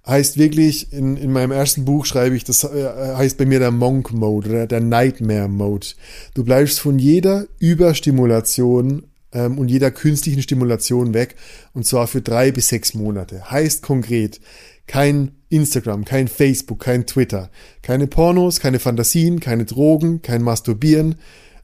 heißt 0.08 0.38
wirklich, 0.38 0.94
in, 0.94 1.18
in 1.18 1.32
meinem 1.32 1.52
ersten 1.52 1.86
Buch 1.86 2.06
schreibe 2.06 2.36
ich, 2.36 2.44
das 2.44 2.64
äh, 2.64 3.16
heißt 3.16 3.38
bei 3.38 3.46
mir 3.46 3.60
der 3.60 3.72
Monk 3.72 4.14
Mode 4.14 4.50
oder 4.50 4.68
der 4.68 4.82
Nightmare 4.82 5.50
Mode. 5.50 5.88
Du 6.34 6.44
bleibst 6.44 6.80
von 6.80 7.00
jeder 7.00 7.48
Überstimulation 7.60 9.04
ähm, 9.32 9.58
und 9.58 9.70
jeder 9.70 9.92
künstlichen 9.92 10.42
Stimulation 10.42 11.14
weg 11.14 11.36
und 11.74 11.86
zwar 11.86 12.08
für 12.08 12.22
drei 12.22 12.52
bis 12.52 12.70
sechs 12.70 12.94
Monate. 12.94 13.50
Heißt 13.50 13.82
konkret, 13.82 14.40
kein 14.88 15.32
Instagram, 15.50 16.06
kein 16.06 16.28
Facebook, 16.28 16.82
kein 16.82 17.06
Twitter, 17.06 17.50
keine 17.82 18.08
Pornos, 18.08 18.60
keine 18.60 18.80
Fantasien, 18.80 19.40
keine 19.40 19.66
Drogen, 19.66 20.22
kein 20.22 20.44
Masturbieren, 20.44 21.16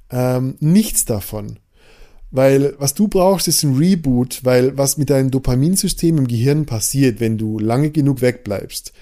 ähm, 0.10 0.56
nichts 0.60 1.06
davon. 1.06 1.60
Weil 2.32 2.76
was 2.80 2.94
du 2.94 3.08
brauchst, 3.08 3.48
ist 3.48 3.64
ein 3.64 3.76
Reboot, 3.76 4.40
weil 4.44 4.78
was 4.78 4.98
mit 4.98 5.10
deinem 5.10 5.32
Dopaminsystem 5.32 6.18
im 6.18 6.28
Gehirn 6.28 6.66
passiert, 6.66 7.20
wenn 7.20 7.38
du 7.38 7.60
lange 7.60 7.92
genug 7.92 8.22
wegbleibst 8.22 8.94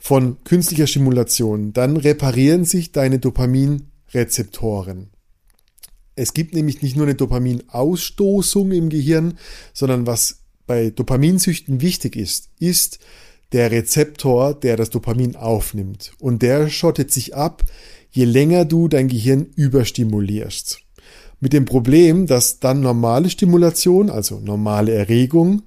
von 0.00 0.42
künstlicher 0.44 0.86
Stimulation, 0.86 1.74
dann 1.74 1.98
reparieren 1.98 2.64
sich 2.64 2.90
deine 2.90 3.18
Dopaminrezeptoren. 3.18 5.10
Es 6.16 6.32
gibt 6.32 6.54
nämlich 6.54 6.82
nicht 6.82 6.96
nur 6.96 7.06
eine 7.06 7.14
Dopaminausstoßung 7.14 8.72
im 8.72 8.88
Gehirn, 8.88 9.38
sondern 9.74 10.06
was 10.06 10.40
bei 10.66 10.90
Dopaminsüchten 10.90 11.82
wichtig 11.82 12.16
ist, 12.16 12.48
ist 12.58 12.98
der 13.52 13.70
Rezeptor, 13.70 14.54
der 14.54 14.76
das 14.76 14.90
Dopamin 14.90 15.36
aufnimmt. 15.36 16.12
Und 16.18 16.42
der 16.42 16.70
schottet 16.70 17.10
sich 17.12 17.34
ab, 17.34 17.64
je 18.10 18.24
länger 18.24 18.64
du 18.64 18.88
dein 18.88 19.08
Gehirn 19.08 19.46
überstimulierst. 19.54 20.80
Mit 21.40 21.52
dem 21.52 21.64
Problem, 21.64 22.26
dass 22.26 22.60
dann 22.60 22.80
normale 22.80 23.30
Stimulation, 23.30 24.10
also 24.10 24.40
normale 24.40 24.92
Erregung, 24.92 25.62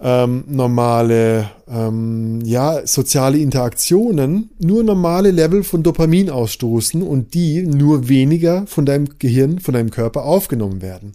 ähm, 0.00 0.44
normale 0.48 1.50
ähm, 1.68 2.40
ja, 2.44 2.86
soziale 2.86 3.38
Interaktionen 3.38 4.50
nur 4.58 4.82
normale 4.82 5.30
Level 5.30 5.62
von 5.64 5.82
Dopamin 5.82 6.30
ausstoßen 6.30 7.02
und 7.02 7.34
die 7.34 7.62
nur 7.62 8.08
weniger 8.08 8.66
von 8.66 8.86
deinem 8.86 9.18
Gehirn, 9.18 9.60
von 9.60 9.74
deinem 9.74 9.90
Körper 9.90 10.24
aufgenommen 10.24 10.82
werden. 10.82 11.12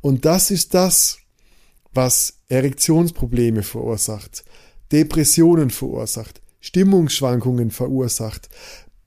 Und 0.00 0.24
das 0.24 0.50
ist 0.50 0.74
das, 0.74 1.18
was 1.92 2.38
Erektionsprobleme 2.48 3.62
verursacht, 3.62 4.44
Depressionen 4.92 5.70
verursacht, 5.70 6.40
Stimmungsschwankungen 6.60 7.70
verursacht, 7.70 8.48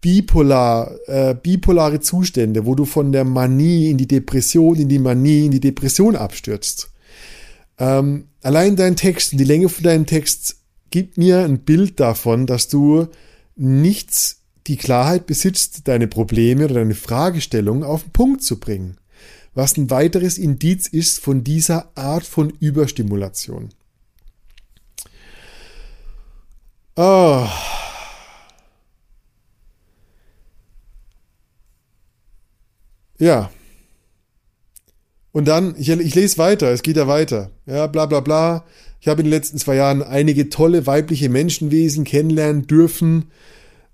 bipolar, 0.05 0.91
äh, 1.07 1.33
bipolare 1.33 1.99
Zustände, 1.99 2.67
wo 2.67 2.75
du 2.75 2.85
von 2.85 3.11
der 3.11 3.23
Manie 3.23 3.89
in 3.89 3.97
die 3.97 4.07
Depression, 4.07 4.75
in 4.75 4.87
die 4.87 4.99
Manie, 4.99 5.47
in 5.47 5.51
die 5.51 5.59
Depression 5.59 6.15
abstürzt. 6.15 6.91
Ähm, 7.79 8.27
allein 8.43 8.75
dein 8.75 8.95
Text 8.95 9.31
und 9.31 9.39
die 9.39 9.45
Länge 9.45 9.67
von 9.67 9.83
deinem 9.83 10.05
Text 10.05 10.57
gibt 10.91 11.17
mir 11.17 11.39
ein 11.39 11.57
Bild 11.57 11.99
davon, 11.99 12.45
dass 12.45 12.67
du 12.67 13.07
nichts 13.55 14.41
die 14.67 14.77
Klarheit 14.77 15.25
besitzt, 15.25 15.87
deine 15.87 16.05
Probleme 16.07 16.65
oder 16.65 16.75
deine 16.75 16.93
Fragestellung 16.93 17.83
auf 17.83 18.03
den 18.03 18.11
Punkt 18.11 18.43
zu 18.43 18.59
bringen. 18.59 18.97
Was 19.55 19.75
ein 19.75 19.89
weiteres 19.89 20.37
Indiz 20.37 20.87
ist 20.87 21.19
von 21.19 21.43
dieser 21.43 21.89
Art 21.95 22.25
von 22.25 22.51
Überstimulation. 22.59 23.69
Oh. 26.95 27.47
Ja. 33.17 33.49
Und 35.31 35.47
dann, 35.47 35.75
ich, 35.77 35.89
ich 35.89 36.15
lese 36.15 36.37
weiter, 36.37 36.71
es 36.71 36.81
geht 36.81 36.97
ja 36.97 37.07
weiter. 37.07 37.51
Ja, 37.65 37.87
bla 37.87 38.05
bla 38.05 38.21
bla. 38.21 38.63
Ich 39.01 39.07
habe 39.07 39.21
in 39.21 39.25
den 39.25 39.31
letzten 39.31 39.57
zwei 39.57 39.75
Jahren 39.75 40.01
einige 40.01 40.49
tolle 40.49 40.87
weibliche 40.87 41.29
Menschenwesen 41.29 42.05
kennenlernen 42.05 42.67
dürfen. 42.67 43.25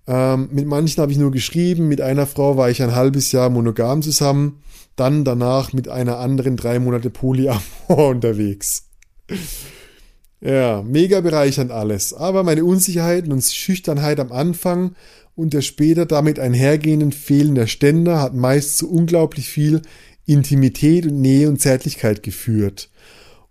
Ähm, 0.08 0.50
mit 0.52 0.66
manchen 0.66 1.02
habe 1.02 1.12
ich 1.12 1.18
nur 1.18 1.32
geschrieben, 1.32 1.88
mit 1.88 2.02
einer 2.02 2.28
Frau 2.28 2.58
war 2.58 2.70
ich 2.70 2.82
ein 2.82 2.96
halbes 2.96 3.32
Jahr 3.32 3.50
monogam 3.50 4.02
zusammen, 4.02 4.62
dann 4.96 5.24
danach 5.24 5.74
mit 5.74 5.90
einer 5.90 6.20
anderen 6.20 6.58
drei 6.58 6.80
Monate 6.80 7.10
Polyamor 7.10 7.62
unterwegs. 7.88 8.86
Ja, 10.42 10.82
mega 10.82 11.22
bereichernd 11.22 11.72
alles. 11.72 12.14
Aber 12.14 12.44
meine 12.44 12.66
Unsicherheiten 12.66 13.32
und 13.32 13.44
Schüchternheit 13.44 14.20
am 14.20 14.32
Anfang 14.32 14.96
und 15.36 15.54
der 15.54 15.62
später 15.62 16.06
damit 16.06 16.40
einhergehenden 16.40 17.12
fehlender 17.12 17.68
Ständer 17.68 18.20
hat 18.20 18.34
meist 18.34 18.78
zu 18.78 18.92
unglaublich 18.92 19.50
viel 19.50 19.84
Intimität 20.26 21.06
und 21.06 21.22
Nähe 21.22 21.48
und 21.48 21.62
Zärtlichkeit 21.62 22.24
geführt. 22.24 22.90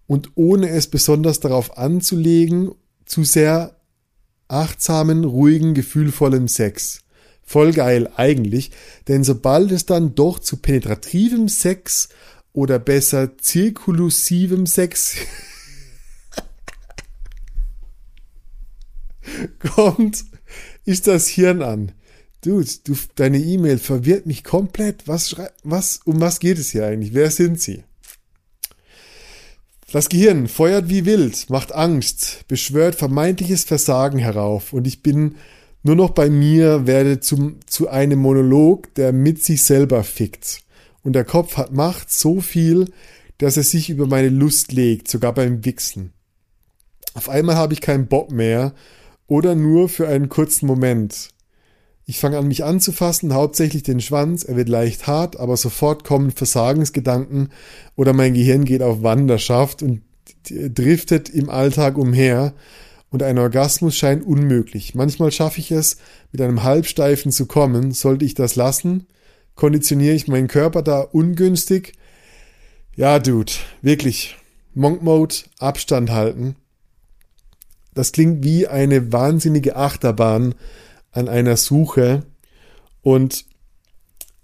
Und 0.07 0.33
ohne 0.35 0.69
es 0.71 0.89
besonders 0.89 1.39
darauf 1.39 1.79
anzulegen, 1.79 2.73
zu 3.05 3.23
sehr 3.23 3.77
achtsamen, 4.49 5.25
ruhigen, 5.25 5.75
gefühlvollem 5.75 6.49
Sex. 6.49 7.03
Voll 7.43 7.73
geil 7.73 8.11
eigentlich, 8.17 8.73
denn 9.09 9.25
sobald 9.25 9.71
es 9.73 9.87
dann 9.87 10.15
doch 10.15 10.41
zu 10.41 10.57
penetrativem 10.57 11.49
Sex 11.49 12.09
oder 12.53 12.81
besser 12.81 13.39
zirkulusivem 13.39 14.67
Sex 14.67 15.17
kommt, 19.75 20.25
ist 20.85 21.07
das 21.07 21.29
Hirn 21.29 21.62
an. 21.62 21.93
Dude, 22.43 22.69
du, 22.85 22.95
deine 23.17 23.39
E-Mail 23.39 23.79
verwirrt 23.79 24.27
mich 24.27 24.45
komplett. 24.45 25.07
Was, 25.07 25.37
was, 25.62 26.00
um 26.05 26.21
was 26.21 26.41
geht 26.41 26.59
es 26.59 26.71
hier 26.71 26.87
eigentlich? 26.87 27.12
Wer 27.12 27.31
sind 27.31 27.61
sie? 27.61 27.85
Das 29.93 30.09
Gehirn 30.09 30.47
feuert 30.47 30.89
wie 30.89 31.05
wild, 31.05 31.50
macht 31.50 31.73
Angst, 31.73 32.45
beschwört 32.47 32.95
vermeintliches 32.95 33.65
Versagen 33.65 34.21
herauf 34.21 34.73
und 34.73 34.87
ich 34.87 35.03
bin 35.03 35.35
nur 35.83 35.97
noch 35.97 36.11
bei 36.11 36.31
mir 36.31 36.87
werde 36.87 37.21
zum, 37.21 37.57
zu 37.67 37.89
einem 37.89 38.21
Monolog, 38.21 38.95
der 38.95 39.12
mit 39.12 39.43
sich 39.43 39.65
selber 39.65 40.05
fickt. 40.05 40.61
Und 41.03 41.15
der 41.15 41.25
Kopf 41.25 41.57
hat 41.57 41.73
Macht 41.73 42.12
so 42.12 42.41
viel, 42.41 42.93
dass 43.39 43.57
er 43.57 43.62
sich 43.62 43.89
über 43.89 44.07
meine 44.07 44.29
Lust 44.29 44.73
legt, 44.73 45.09
sogar 45.09 45.33
beim 45.33 45.65
Wichsen. 45.65 46.12
Auf 47.15 47.29
einmal 47.29 47.57
habe 47.57 47.73
ich 47.73 47.81
keinen 47.81 48.07
Bock 48.07 48.31
mehr 48.31 48.75
oder 49.31 49.55
nur 49.55 49.89
für 49.89 50.09
einen 50.09 50.29
kurzen 50.29 50.67
Moment. 50.67 51.29
Ich 52.05 52.19
fange 52.19 52.37
an, 52.37 52.49
mich 52.49 52.65
anzufassen, 52.65 53.33
hauptsächlich 53.33 53.85
den 53.85 54.01
Schwanz, 54.01 54.43
er 54.43 54.57
wird 54.57 54.69
leicht 54.69 55.07
hart, 55.07 55.39
aber 55.39 55.57
sofort 55.57 56.03
kommen 56.03 56.33
Versagensgedanken 56.33 57.51
oder 57.95 58.13
mein 58.13 58.35
Gehirn 58.35 58.65
geht 58.65 58.83
auf 58.83 59.05
Wanderschaft 59.05 59.85
und 59.85 60.03
driftet 60.51 61.29
im 61.29 61.49
Alltag 61.49 61.97
umher 61.97 62.55
und 63.11 63.23
ein 63.23 63.39
Orgasmus 63.39 63.97
scheint 63.97 64.27
unmöglich. 64.27 64.97
Manchmal 64.97 65.31
schaffe 65.31 65.61
ich 65.61 65.71
es, 65.71 65.99
mit 66.33 66.41
einem 66.41 66.65
Halbsteifen 66.65 67.31
zu 67.31 67.47
kommen. 67.47 67.93
Sollte 67.93 68.25
ich 68.25 68.35
das 68.35 68.57
lassen? 68.57 69.07
Konditioniere 69.55 70.15
ich 70.17 70.27
meinen 70.27 70.49
Körper 70.49 70.83
da 70.83 71.03
ungünstig? 71.03 71.93
Ja, 72.97 73.21
Dude, 73.21 73.53
wirklich. 73.81 74.37
Monk 74.75 75.05
Mode, 75.05 75.37
Abstand 75.61 76.11
halten. 76.11 76.57
Das 77.95 78.13
klingt 78.13 78.45
wie 78.45 78.67
eine 78.67 79.13
wahnsinnige 79.13 79.77
Achterbahn 79.77 80.55
an 81.13 81.29
einer 81.29 81.57
Suche. 81.57 82.25
Und 83.03 83.45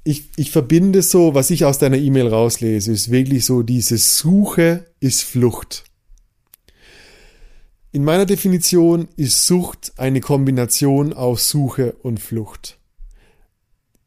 ich, 0.05 0.31
ich 0.37 0.50
verbinde 0.50 1.03
so, 1.03 1.35
was 1.35 1.50
ich 1.50 1.65
aus 1.65 1.79
deiner 1.79 1.99
E-Mail 1.99 2.29
rauslese, 2.29 2.93
ist 2.93 3.11
wirklich 3.11 3.45
so, 3.45 3.62
diese 3.62 3.99
Suche 3.99 4.87
ist 5.00 5.23
Flucht. 5.23 5.85
In 7.93 8.05
meiner 8.05 8.26
Definition 8.26 9.09
ist 9.17 9.47
Sucht 9.47 9.95
eine 9.97 10.21
Kombination 10.21 11.12
aus 11.12 11.49
Suche 11.49 11.93
und 12.03 12.21
Flucht. 12.21 12.79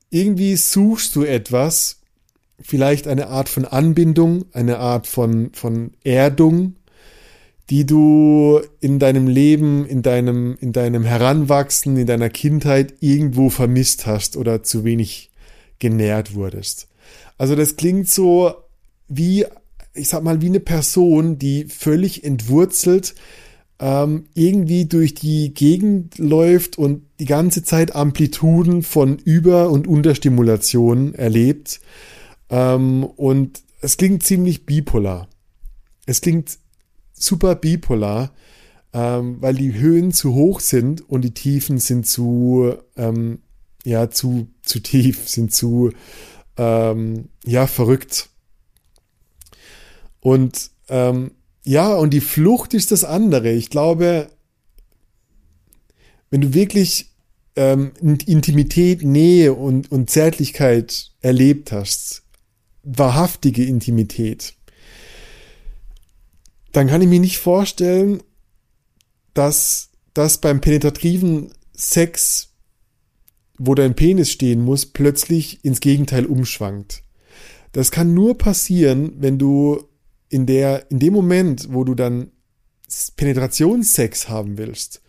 Irgendwie 0.10 0.55
suchst 0.55 1.15
du 1.15 1.24
etwas, 1.24 2.00
vielleicht 2.62 3.08
eine 3.08 3.27
Art 3.27 3.50
von 3.50 3.65
Anbindung, 3.65 4.46
eine 4.53 4.79
Art 4.79 5.08
von, 5.08 5.51
von 5.53 5.91
Erdung, 6.03 6.75
die 7.69 7.85
du 7.85 8.61
in 8.79 8.99
deinem 8.99 9.27
Leben, 9.27 9.85
in 9.85 10.01
deinem, 10.01 10.57
in 10.59 10.73
deinem 10.73 11.03
Heranwachsen, 11.03 11.97
in 11.97 12.07
deiner 12.07 12.29
Kindheit 12.29 12.95
irgendwo 12.99 13.49
vermisst 13.49 14.05
hast 14.05 14.38
oder 14.38 14.63
zu 14.63 14.83
wenig 14.83 15.29
genährt 15.77 16.33
wurdest. 16.33 16.88
Also 17.38 17.55
das 17.55 17.75
klingt 17.75 18.09
so 18.09 18.53
wie, 19.07 19.45
ich 19.93 20.09
sag 20.09 20.23
mal, 20.23 20.41
wie 20.41 20.47
eine 20.47 20.59
Person, 20.59 21.38
die 21.38 21.65
völlig 21.65 22.23
entwurzelt 22.23 23.15
ähm, 23.79 24.25
irgendwie 24.33 24.85
durch 24.85 25.13
die 25.13 25.53
Gegend 25.53 26.17
läuft 26.17 26.77
und 26.77 27.03
die 27.19 27.25
ganze 27.25 27.63
Zeit 27.63 27.95
Amplituden 27.95 28.83
von 28.83 29.17
Über- 29.17 29.69
und 29.69 29.88
Unterstimulation 29.88 31.15
erlebt. 31.15 31.79
Ähm, 32.49 33.03
und 33.03 33.61
es 33.81 33.97
klingt 33.97 34.23
ziemlich 34.23 34.65
bipolar. 34.65 35.29
Es 36.05 36.21
klingt 36.21 36.57
super 37.21 37.55
bipolar, 37.55 38.31
ähm, 38.93 39.38
weil 39.41 39.55
die 39.55 39.73
Höhen 39.73 40.11
zu 40.11 40.33
hoch 40.33 40.59
sind 40.59 41.07
und 41.07 41.21
die 41.21 41.33
Tiefen 41.33 41.77
sind 41.77 42.07
zu, 42.07 42.73
ähm, 42.95 43.39
ja, 43.83 44.09
zu, 44.09 44.47
zu 44.61 44.79
tief, 44.79 45.27
sind 45.29 45.53
zu, 45.53 45.91
ähm, 46.57 47.29
ja, 47.45 47.67
verrückt. 47.67 48.29
Und 50.21 50.71
ähm, 50.89 51.31
ja, 51.63 51.93
und 51.93 52.11
die 52.11 52.21
Flucht 52.21 52.73
ist 52.73 52.91
das 52.91 53.03
andere. 53.03 53.51
Ich 53.51 53.69
glaube, 53.69 54.29
wenn 56.29 56.41
du 56.41 56.53
wirklich 56.53 57.11
ähm, 57.55 57.91
Intimität, 58.01 59.03
Nähe 59.03 59.53
und, 59.53 59.91
und 59.91 60.09
Zärtlichkeit 60.09 61.11
erlebt 61.21 61.71
hast, 61.71 62.23
wahrhaftige 62.83 63.65
Intimität, 63.65 64.55
dann 66.71 66.88
kann 66.88 67.01
ich 67.01 67.07
mir 67.07 67.19
nicht 67.19 67.38
vorstellen, 67.38 68.21
dass 69.33 69.89
das 70.13 70.39
beim 70.39 70.62
penetrativen 70.62 71.51
Sex, 71.73 72.49
wo 73.58 73.75
dein 73.75 73.95
Penis 73.95 74.32
stehen 74.32 74.62
muss, 74.62 74.86
plötzlich 74.86 75.63
ins 75.63 75.79
Gegenteil 75.79 76.25
umschwankt. 76.25 77.03
Das 77.71 77.91
kann 77.91 78.13
nur 78.13 78.38
passieren, 78.38 79.13
wenn 79.19 79.38
du 79.38 79.84
in 80.29 80.45
der, 80.45 80.89
in 80.91 80.99
dem 80.99 81.13
Moment, 81.13 81.67
wo 81.71 81.84
du 81.84 81.95
dann 81.95 82.32
Penetrationssex 83.15 84.29
haben 84.29 84.58
willst, 84.58 85.01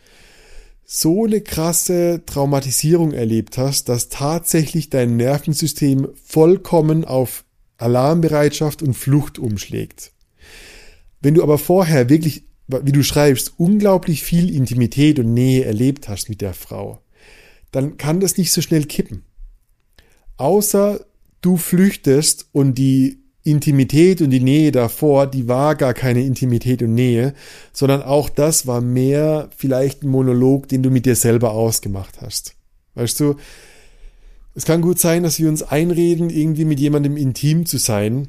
so 0.85 1.25
eine 1.25 1.41
krasse 1.41 2.23
Traumatisierung 2.27 3.13
erlebt 3.13 3.59
hast, 3.59 3.89
dass 3.89 4.09
tatsächlich 4.09 4.91
dein 4.91 5.17
Nervensystem 5.17 6.09
vollkommen 6.25 7.05
auf 7.05 7.45
Alarmbereitschaft 7.79 8.83
und 8.83 8.95
Flucht 8.95 9.39
umschlägt. 9.39 10.13
Wenn 11.21 11.35
du 11.35 11.43
aber 11.43 11.59
vorher 11.59 12.09
wirklich, 12.09 12.45
wie 12.67 12.93
du 12.93 13.03
schreibst, 13.03 13.55
unglaublich 13.59 14.23
viel 14.23 14.55
Intimität 14.55 15.19
und 15.19 15.35
Nähe 15.35 15.65
erlebt 15.65 16.09
hast 16.09 16.29
mit 16.29 16.41
der 16.41 16.55
Frau, 16.55 17.01
dann 17.73 17.97
kann 17.97 18.21
das 18.21 18.37
nicht 18.37 18.53
so 18.53 18.63
schnell 18.63 18.85
kippen. 18.85 19.23
Außer 20.37 21.05
du 21.43 21.57
flüchtest 21.57 22.49
und 22.53 22.77
die 22.77 23.19
Intimität 23.43 24.21
und 24.21 24.31
die 24.31 24.41
Nähe 24.41 24.71
davor, 24.71 25.27
die 25.27 25.49
war 25.49 25.75
gar 25.75 25.95
keine 25.95 26.23
Intimität 26.23 26.83
und 26.83 26.95
Nähe, 26.95 27.35
sondern 27.73 28.03
auch 28.03 28.29
das 28.29 28.67
war 28.67 28.81
mehr 28.81 29.49
vielleicht 29.57 30.03
ein 30.03 30.09
Monolog, 30.09 30.69
den 30.69 30.83
du 30.83 30.91
mit 30.91 31.07
dir 31.07 31.17
selber 31.17 31.53
ausgemacht 31.53 32.21
hast. 32.21 32.55
Weißt 32.95 33.19
du, 33.21 33.37
es 34.55 34.65
kann 34.65 34.83
gut 34.83 34.99
sein, 34.99 35.23
dass 35.23 35.39
wir 35.39 35.49
uns 35.49 35.63
einreden, 35.63 36.29
irgendwie 36.29 36.65
mit 36.65 36.81
jemandem 36.81 37.17
intim 37.17 37.65
zu 37.65 37.79
sein 37.79 38.29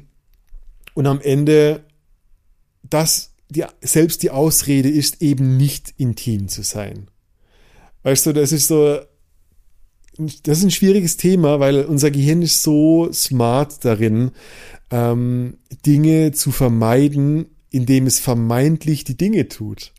und 0.94 1.06
am 1.06 1.20
Ende 1.20 1.84
das 2.82 3.32
die, 3.52 3.64
selbst 3.80 4.22
die 4.22 4.30
Ausrede 4.30 4.88
ist, 4.88 5.22
eben 5.22 5.56
nicht 5.56 5.94
intim 5.98 6.48
zu 6.48 6.62
sein. 6.62 7.08
Weißt 8.02 8.26
du, 8.26 8.32
das 8.32 8.52
ist 8.52 8.68
so, 8.68 9.00
das 10.42 10.58
ist 10.58 10.64
ein 10.64 10.70
schwieriges 10.70 11.16
Thema, 11.16 11.60
weil 11.60 11.84
unser 11.84 12.10
Gehirn 12.10 12.42
ist 12.42 12.62
so 12.62 13.12
smart 13.12 13.84
darin, 13.84 14.32
ähm, 14.90 15.58
Dinge 15.86 16.32
zu 16.32 16.50
vermeiden, 16.50 17.46
indem 17.70 18.06
es 18.06 18.18
vermeintlich 18.20 19.04
die 19.04 19.16
Dinge 19.16 19.48
tut. 19.48 19.92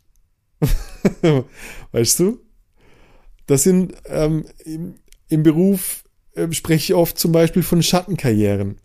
weißt 1.92 2.20
du? 2.20 2.40
Das 3.46 3.62
sind 3.62 3.94
ähm, 4.06 4.46
im, 4.64 4.94
im 5.28 5.42
Beruf 5.42 6.04
äh, 6.34 6.50
spreche 6.52 6.92
ich 6.92 6.94
oft 6.94 7.18
zum 7.18 7.32
Beispiel 7.32 7.62
von 7.62 7.82
Schattenkarrieren. 7.82 8.76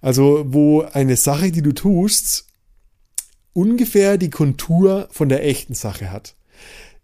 Also 0.00 0.44
wo 0.48 0.82
eine 0.82 1.16
Sache, 1.16 1.52
die 1.52 1.62
du 1.62 1.72
tust, 1.72 2.46
ungefähr 3.52 4.18
die 4.18 4.30
Kontur 4.30 5.08
von 5.10 5.28
der 5.28 5.44
echten 5.46 5.74
Sache 5.74 6.10
hat. 6.10 6.34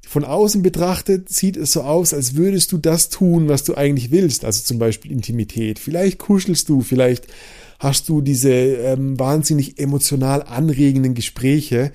Von 0.09 0.25
außen 0.25 0.63
betrachtet 0.63 1.29
sieht 1.29 1.59
es 1.59 1.73
so 1.73 1.83
aus, 1.83 2.15
als 2.15 2.35
würdest 2.35 2.73
du 2.73 2.79
das 2.79 3.11
tun, 3.11 3.49
was 3.49 3.65
du 3.65 3.75
eigentlich 3.75 4.11
willst, 4.11 4.45
also 4.45 4.63
zum 4.65 4.79
Beispiel 4.79 5.13
Intimität. 5.13 5.79
Vielleicht 5.79 6.19
kuschelst 6.19 6.69
du, 6.71 6.81
vielleicht 6.81 7.27
hast 7.79 8.09
du 8.09 8.23
diese 8.23 8.51
ähm, 8.51 9.19
wahnsinnig 9.19 9.79
emotional 9.79 10.43
anregenden 10.43 11.15
Gespräche. 11.15 11.93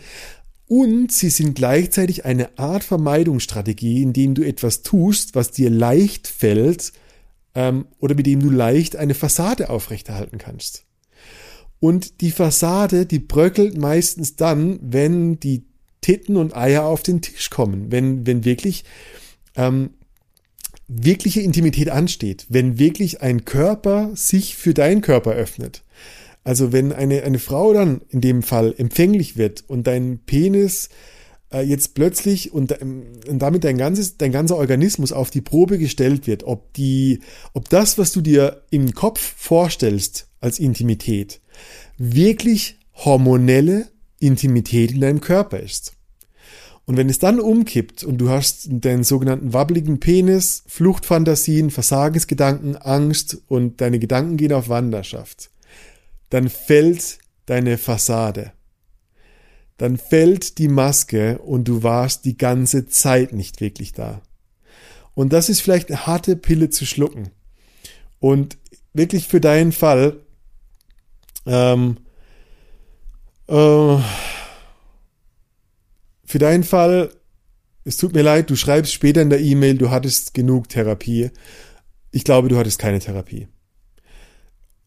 Und 0.68 1.12
sie 1.12 1.30
sind 1.30 1.56
gleichzeitig 1.56 2.24
eine 2.24 2.58
Art 2.58 2.84
Vermeidungsstrategie, 2.84 4.04
indem 4.04 4.36
du 4.36 4.44
etwas 4.44 4.84
tust, 4.84 5.36
was 5.36 5.52
dir 5.52 5.70
leicht 5.70 6.28
fällt 6.28 6.94
ähm, 7.56 7.86
oder 8.00 8.16
mit 8.16 8.28
dem 8.28 8.42
du 8.42 8.50
leicht 8.50 8.96
eine 8.96 9.16
Fassade 9.16 9.70
aufrechterhalten 9.70 10.38
kannst. 10.38 10.86
Und 11.84 12.22
die 12.22 12.32
Fassade, 12.32 13.06
die 13.06 13.20
bröckelt 13.20 13.78
meistens 13.78 14.38
dann, 14.38 14.80
wenn 14.82 15.38
die 15.42 15.66
Titten 16.00 16.38
und 16.38 16.56
Eier 16.56 16.86
auf 16.86 17.04
den 17.04 17.22
Tisch 17.22 17.50
kommen, 17.50 17.92
wenn, 17.92 18.26
wenn 18.26 18.46
wirklich 18.46 18.86
ähm, 19.58 19.90
wirkliche 20.88 21.42
Intimität 21.42 21.90
ansteht, 21.90 22.46
wenn 22.48 22.80
wirklich 22.80 23.22
ein 23.22 23.44
Körper 23.44 24.12
sich 24.16 24.56
für 24.56 24.74
deinen 24.74 25.02
Körper 25.02 25.34
öffnet. 25.34 25.84
Also 26.46 26.72
wenn 26.72 26.94
eine, 26.94 27.24
eine 27.24 27.38
Frau 27.38 27.74
dann 27.74 28.00
in 28.08 28.22
dem 28.22 28.44
Fall 28.44 28.74
empfänglich 28.78 29.36
wird 29.36 29.66
und 29.68 29.86
dein 29.86 30.20
Penis 30.20 30.88
äh, 31.52 31.64
jetzt 31.64 31.96
plötzlich 31.96 32.54
und, 32.54 32.82
ähm, 32.82 33.08
und 33.28 33.40
damit 33.40 33.66
dein 33.66 33.78
ganzes, 33.78 34.16
dein 34.16 34.32
ganzer 34.32 34.56
Organismus 34.56 35.12
auf 35.12 35.32
die 35.32 35.42
Probe 35.42 35.78
gestellt 35.78 36.28
wird, 36.28 36.46
ob 36.46 36.72
die, 36.76 37.20
ob 37.52 37.68
das, 37.68 37.98
was 37.98 38.14
du 38.14 38.22
dir 38.22 38.62
im 38.70 38.94
Kopf 38.94 39.20
vorstellst 39.20 40.30
als 40.40 40.60
Intimität, 40.60 41.42
wirklich 41.98 42.80
hormonelle 42.94 43.88
Intimität 44.20 44.92
in 44.92 45.02
deinem 45.02 45.22
Körper 45.22 45.60
ist. 45.60 45.94
Und 46.86 46.98
wenn 46.98 47.10
es 47.10 47.20
dann 47.20 47.40
umkippt 47.40 48.04
und 48.04 48.18
du 48.18 48.30
hast 48.30 48.68
den 48.70 49.04
sogenannten 49.04 49.54
wabbeligen 49.54 50.00
Penis, 50.00 50.64
Fluchtfantasien, 50.68 51.72
Versagensgedanken, 51.72 52.76
Angst 52.76 53.38
und 53.48 53.80
deine 53.80 54.00
Gedanken 54.00 54.36
gehen 54.36 54.52
auf 54.52 54.68
Wanderschaft, 54.68 55.50
dann 56.30 56.50
fällt 56.50 57.20
deine 57.46 57.78
Fassade. 57.78 58.52
Dann 59.78 59.98
fällt 59.98 60.58
die 60.58 60.68
Maske 60.68 61.38
und 61.40 61.68
du 61.68 61.84
warst 61.84 62.26
die 62.26 62.38
ganze 62.38 62.88
Zeit 62.88 63.34
nicht 63.34 63.62
wirklich 63.62 63.94
da. 63.94 64.22
Und 65.16 65.32
das 65.32 65.50
ist 65.50 65.62
vielleicht 65.62 65.90
eine 65.90 66.06
harte 66.06 66.36
Pille 66.36 66.70
zu 66.70 66.86
schlucken. 66.86 67.30
Und 68.20 68.58
wirklich 68.94 69.28
für 69.28 69.40
deinen 69.40 69.72
Fall, 69.72 70.18
ähm, 71.46 71.98
äh, 73.48 73.98
für 76.26 76.40
deinen 76.40 76.64
Fall, 76.64 77.12
es 77.84 77.98
tut 77.98 78.14
mir 78.14 78.24
leid, 78.24 78.50
du 78.50 78.56
schreibst 78.56 78.94
später 78.94 79.22
in 79.22 79.30
der 79.30 79.42
E-Mail, 79.42 79.78
du 79.78 79.90
hattest 79.90 80.34
genug 80.34 80.70
Therapie. 80.70 81.30
Ich 82.12 82.24
glaube, 82.24 82.48
du 82.48 82.58
hattest 82.58 82.80
keine 82.80 83.00
Therapie. 83.00 83.48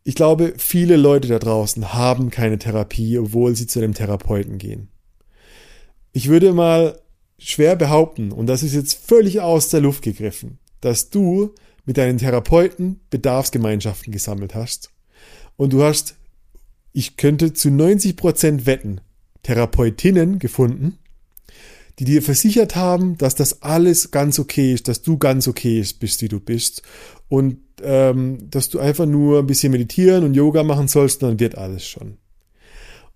Ich 0.02 0.14
glaube, 0.14 0.54
viele 0.56 0.96
Leute 0.96 1.28
da 1.28 1.38
draußen 1.38 1.92
haben 1.92 2.30
keine 2.30 2.58
Therapie, 2.58 3.18
obwohl 3.18 3.56
sie 3.56 3.66
zu 3.66 3.80
einem 3.80 3.92
Therapeuten 3.92 4.58
gehen. 4.58 4.88
Ich 6.12 6.28
würde 6.28 6.52
mal 6.52 7.00
schwer 7.38 7.76
behaupten, 7.76 8.32
und 8.32 8.46
das 8.46 8.62
ist 8.62 8.74
jetzt 8.74 8.94
völlig 8.94 9.40
aus 9.40 9.68
der 9.68 9.80
Luft 9.80 10.02
gegriffen, 10.02 10.58
dass 10.80 11.10
du 11.10 11.54
mit 11.84 11.98
deinen 11.98 12.18
Therapeuten 12.18 13.00
Bedarfsgemeinschaften 13.10 14.12
gesammelt 14.12 14.54
hast 14.54 14.90
und 15.56 15.72
du 15.72 15.82
hast, 15.82 16.16
ich 16.96 17.18
könnte 17.18 17.52
zu 17.52 17.70
90 17.70 18.16
Prozent 18.16 18.64
wetten, 18.64 19.02
Therapeutinnen 19.42 20.38
gefunden, 20.38 20.96
die 21.98 22.06
dir 22.06 22.22
versichert 22.22 22.74
haben, 22.74 23.18
dass 23.18 23.34
das 23.34 23.60
alles 23.60 24.12
ganz 24.12 24.38
okay 24.38 24.72
ist, 24.72 24.88
dass 24.88 25.02
du 25.02 25.18
ganz 25.18 25.46
okay 25.46 25.84
bist, 26.00 26.22
wie 26.22 26.28
du 26.28 26.40
bist 26.40 26.80
und 27.28 27.58
ähm, 27.82 28.48
dass 28.50 28.70
du 28.70 28.78
einfach 28.78 29.04
nur 29.04 29.40
ein 29.40 29.46
bisschen 29.46 29.72
meditieren 29.72 30.24
und 30.24 30.32
Yoga 30.32 30.62
machen 30.62 30.88
sollst, 30.88 31.22
dann 31.22 31.38
wird 31.38 31.58
alles 31.58 31.86
schon. 31.86 32.16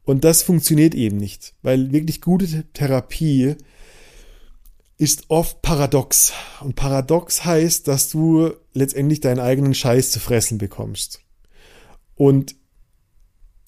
Und 0.04 0.24
das 0.24 0.42
funktioniert 0.42 0.94
eben 0.94 1.16
nicht, 1.16 1.54
weil 1.62 1.90
wirklich 1.90 2.20
gute 2.20 2.64
Therapie 2.74 3.54
ist 4.98 5.24
oft 5.28 5.62
paradox. 5.62 6.34
Und 6.60 6.76
paradox 6.76 7.46
heißt, 7.46 7.88
dass 7.88 8.10
du 8.10 8.50
letztendlich 8.74 9.20
deinen 9.20 9.40
eigenen 9.40 9.72
Scheiß 9.72 10.10
zu 10.10 10.20
fressen 10.20 10.58
bekommst. 10.58 11.22
Und 12.14 12.59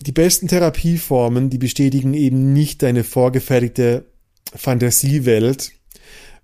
die 0.02 0.12
besten 0.12 0.48
Therapieformen, 0.48 1.50
die 1.50 1.58
bestätigen 1.58 2.14
eben 2.14 2.52
nicht 2.52 2.82
deine 2.82 3.04
vorgefertigte 3.04 4.06
Fantasiewelt, 4.54 5.72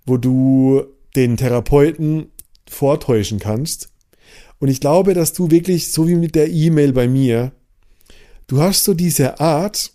wo 0.05 0.17
du 0.17 0.83
den 1.15 1.37
Therapeuten 1.37 2.31
vortäuschen 2.67 3.39
kannst. 3.39 3.89
Und 4.59 4.67
ich 4.67 4.79
glaube, 4.79 5.13
dass 5.13 5.33
du 5.33 5.51
wirklich, 5.51 5.91
so 5.91 6.07
wie 6.07 6.15
mit 6.15 6.35
der 6.35 6.49
E-Mail 6.49 6.93
bei 6.93 7.07
mir, 7.07 7.51
du 8.47 8.61
hast 8.61 8.83
so 8.83 8.93
diese 8.93 9.39
Art, 9.39 9.93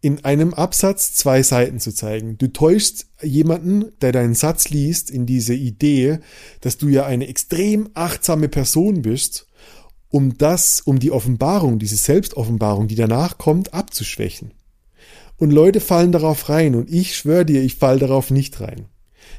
in 0.00 0.24
einem 0.24 0.54
Absatz 0.54 1.14
zwei 1.14 1.42
Seiten 1.42 1.80
zu 1.80 1.92
zeigen. 1.92 2.38
Du 2.38 2.52
täuschst 2.52 3.06
jemanden, 3.22 3.86
der 4.00 4.12
deinen 4.12 4.34
Satz 4.34 4.68
liest, 4.68 5.10
in 5.10 5.26
diese 5.26 5.54
Idee, 5.54 6.20
dass 6.60 6.78
du 6.78 6.88
ja 6.88 7.06
eine 7.06 7.26
extrem 7.26 7.88
achtsame 7.94 8.48
Person 8.48 9.02
bist, 9.02 9.48
um 10.08 10.38
das, 10.38 10.80
um 10.80 10.98
die 10.98 11.10
Offenbarung, 11.10 11.78
diese 11.78 11.96
Selbstoffenbarung, 11.96 12.88
die 12.88 12.94
danach 12.94 13.38
kommt, 13.38 13.74
abzuschwächen. 13.74 14.52
Und 15.36 15.50
Leute 15.50 15.80
fallen 15.80 16.12
darauf 16.12 16.48
rein 16.48 16.74
und 16.74 16.90
ich 16.90 17.16
schwöre 17.16 17.44
dir, 17.44 17.62
ich 17.62 17.76
fall 17.76 17.98
darauf 17.98 18.30
nicht 18.30 18.60
rein 18.60 18.86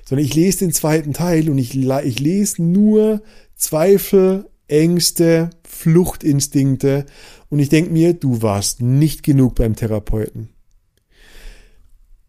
sondern 0.07 0.25
ich 0.25 0.35
lese 0.35 0.59
den 0.59 0.71
zweiten 0.71 1.13
Teil 1.13 1.49
und 1.49 1.57
ich, 1.57 1.75
ich 1.75 2.19
lese 2.19 2.63
nur 2.63 3.21
Zweifel, 3.55 4.49
Ängste, 4.67 5.49
Fluchtinstinkte 5.67 7.05
und 7.49 7.59
ich 7.59 7.69
denke 7.69 7.91
mir, 7.91 8.13
du 8.13 8.41
warst 8.41 8.81
nicht 8.81 9.23
genug 9.23 9.55
beim 9.55 9.75
Therapeuten. 9.75 10.49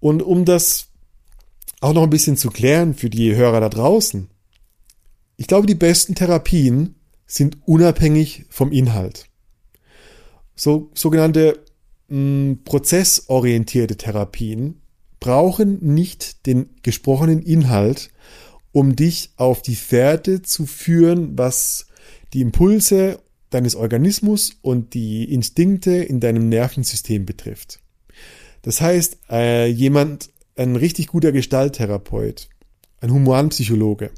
Und 0.01 0.23
um 0.23 0.45
das 0.45 0.89
auch 1.81 1.93
noch 1.93 2.03
ein 2.03 2.11
bisschen 2.11 2.37
zu 2.37 2.51
klären 2.51 2.95
für 2.95 3.11
die 3.11 3.35
Hörer 3.35 3.61
da 3.61 3.69
draußen, 3.69 4.29
ich 5.37 5.47
glaube, 5.47 5.69
die 5.69 5.77
besten 5.77 6.17
Therapien 6.17 6.97
sind 7.29 7.59
unabhängig 7.67 8.47
vom 8.49 8.73
Inhalt. 8.73 9.27
So 10.57 10.91
sogenannte 10.95 11.61
mh, 12.09 12.17
hm, 12.17 12.61
prozessorientierte 12.65 13.97
Therapien 13.97 14.81
brauchen 15.21 15.79
nicht 15.95 16.47
den 16.47 16.71
gesprochenen 16.83 17.43
Inhalt, 17.43 18.11
um 18.73 18.97
dich 18.97 19.31
auf 19.37 19.63
die 19.63 19.77
Fährte 19.77 20.43
zu 20.43 20.67
führen, 20.67 21.37
was 21.37 21.87
die 22.33 22.41
Impulse 22.41 23.21
deines 23.51 23.75
Organismus 23.75 24.53
und 24.63 24.95
die 24.95 25.33
Instinkte 25.33 25.93
in 25.93 26.21
deinem 26.21 26.49
Nervensystem 26.49 27.25
betrifft. 27.27 27.81
Das 28.63 28.81
heißt, 28.81 29.19
äh, 29.31 29.67
jemand, 29.67 30.31
ein 30.57 30.77
richtig 30.77 31.07
guter 31.07 31.33
Gestalttherapeut, 31.33 32.49
ein 33.01 33.13
Humanpsychologe 33.13 34.11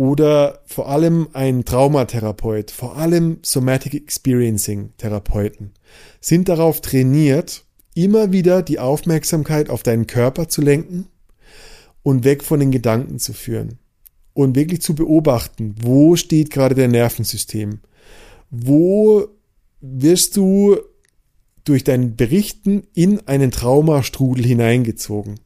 oder 0.00 0.62
vor 0.64 0.88
allem 0.88 1.28
ein 1.34 1.66
Traumatherapeut, 1.66 2.70
vor 2.70 2.96
allem 2.96 3.36
Somatic 3.42 3.92
Experiencing 3.92 4.94
Therapeuten, 4.96 5.74
sind 6.22 6.48
darauf 6.48 6.80
trainiert, 6.80 7.66
immer 7.94 8.32
wieder 8.32 8.62
die 8.62 8.78
Aufmerksamkeit 8.78 9.68
auf 9.68 9.82
deinen 9.82 10.06
Körper 10.06 10.48
zu 10.48 10.62
lenken 10.62 11.08
und 12.02 12.24
weg 12.24 12.42
von 12.42 12.60
den 12.60 12.70
Gedanken 12.70 13.18
zu 13.18 13.34
führen 13.34 13.78
und 14.32 14.56
wirklich 14.56 14.80
zu 14.80 14.94
beobachten, 14.94 15.74
wo 15.82 16.16
steht 16.16 16.48
gerade 16.48 16.74
dein 16.74 16.92
Nervensystem, 16.92 17.80
wo 18.48 19.28
wirst 19.82 20.34
du 20.34 20.78
durch 21.64 21.84
dein 21.84 22.16
Berichten 22.16 22.84
in 22.94 23.20
einen 23.28 23.50
Traumastrudel 23.50 24.46
hineingezogen. 24.46 25.40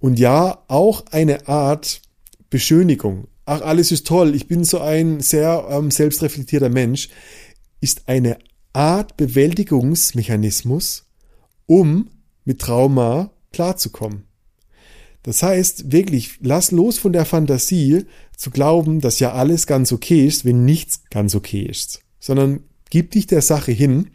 Und 0.00 0.18
ja, 0.18 0.64
auch 0.68 1.06
eine 1.12 1.48
Art 1.48 2.02
Beschönigung. 2.50 3.28
Ach, 3.46 3.60
alles 3.60 3.92
ist 3.92 4.08
toll, 4.08 4.34
ich 4.34 4.48
bin 4.48 4.64
so 4.64 4.80
ein 4.80 5.20
sehr 5.20 5.68
ähm, 5.70 5.92
selbstreflektierter 5.92 6.68
Mensch, 6.68 7.08
ist 7.80 8.08
eine 8.08 8.38
Art 8.72 9.16
Bewältigungsmechanismus, 9.16 11.06
um 11.66 12.10
mit 12.44 12.60
Trauma 12.60 13.30
klarzukommen. 13.52 14.24
Das 15.22 15.44
heißt, 15.44 15.92
wirklich, 15.92 16.38
lass 16.42 16.72
los 16.72 16.98
von 16.98 17.12
der 17.12 17.24
Fantasie 17.24 18.04
zu 18.36 18.50
glauben, 18.50 19.00
dass 19.00 19.20
ja 19.20 19.32
alles 19.32 19.68
ganz 19.68 19.92
okay 19.92 20.26
ist, 20.26 20.44
wenn 20.44 20.64
nichts 20.64 21.02
ganz 21.10 21.34
okay 21.36 21.62
ist, 21.62 22.00
sondern 22.18 22.64
gib 22.90 23.12
dich 23.12 23.26
der 23.26 23.42
Sache 23.42 23.72
hin 23.72 24.10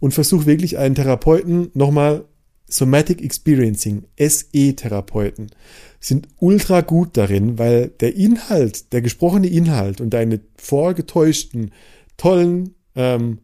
und 0.00 0.12
versuch 0.12 0.44
wirklich 0.44 0.76
einen 0.76 0.94
Therapeuten 0.94 1.70
nochmal 1.72 2.26
Somatic 2.70 3.22
Experiencing, 3.22 4.04
SE-Therapeuten, 4.18 5.50
sind 5.98 6.28
ultra 6.38 6.80
gut 6.80 7.16
darin, 7.16 7.58
weil 7.58 7.88
der 7.88 8.16
Inhalt, 8.16 8.92
der 8.92 9.02
gesprochene 9.02 9.48
Inhalt 9.48 10.00
und 10.00 10.10
deine 10.10 10.40
vorgetäuschten, 10.56 11.72
tollen 12.16 12.74
ähm, 12.94 13.38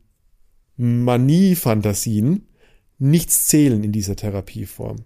Manie-Fantasien 0.76 2.46
nichts 2.98 3.46
zählen 3.46 3.82
in 3.84 3.92
dieser 3.92 4.16
Therapieform. 4.16 4.96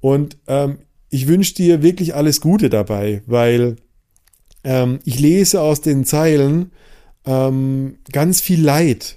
Und 0.00 0.36
ähm, 0.48 0.78
ich 1.08 1.28
wünsche 1.28 1.54
dir 1.54 1.82
wirklich 1.82 2.14
alles 2.14 2.40
Gute 2.40 2.68
dabei, 2.68 3.22
weil 3.26 3.76
ähm, 4.64 4.98
ich 5.04 5.18
lese 5.20 5.60
aus 5.60 5.80
den 5.80 6.04
Zeilen 6.04 6.72
ähm, 7.24 7.98
ganz 8.12 8.40
viel 8.40 8.62
Leid. 8.62 9.16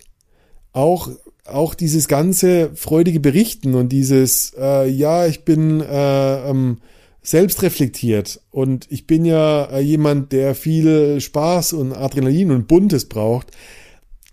Auch, 0.72 1.10
auch 1.50 1.74
dieses 1.74 2.08
ganze 2.08 2.72
freudige 2.76 3.20
Berichten 3.20 3.76
und 3.76 3.90
dieses, 3.90 4.54
äh, 4.58 4.90
ja, 4.90 5.26
ich 5.28 5.46
bin 5.46 5.82
äh, 5.82 6.50
ähm, 6.50 6.78
selbst 7.22 7.62
reflektiert 7.62 8.42
und 8.52 8.88
ich 8.90 9.08
bin 9.08 9.26
ja 9.26 9.66
äh, 9.66 9.80
jemand, 9.80 10.32
der 10.32 10.56
viel 10.56 11.20
Spaß 11.20 11.74
und 11.74 11.94
Adrenalin 11.94 12.52
und 12.52 12.68
Buntes 12.68 13.06
braucht 13.10 13.52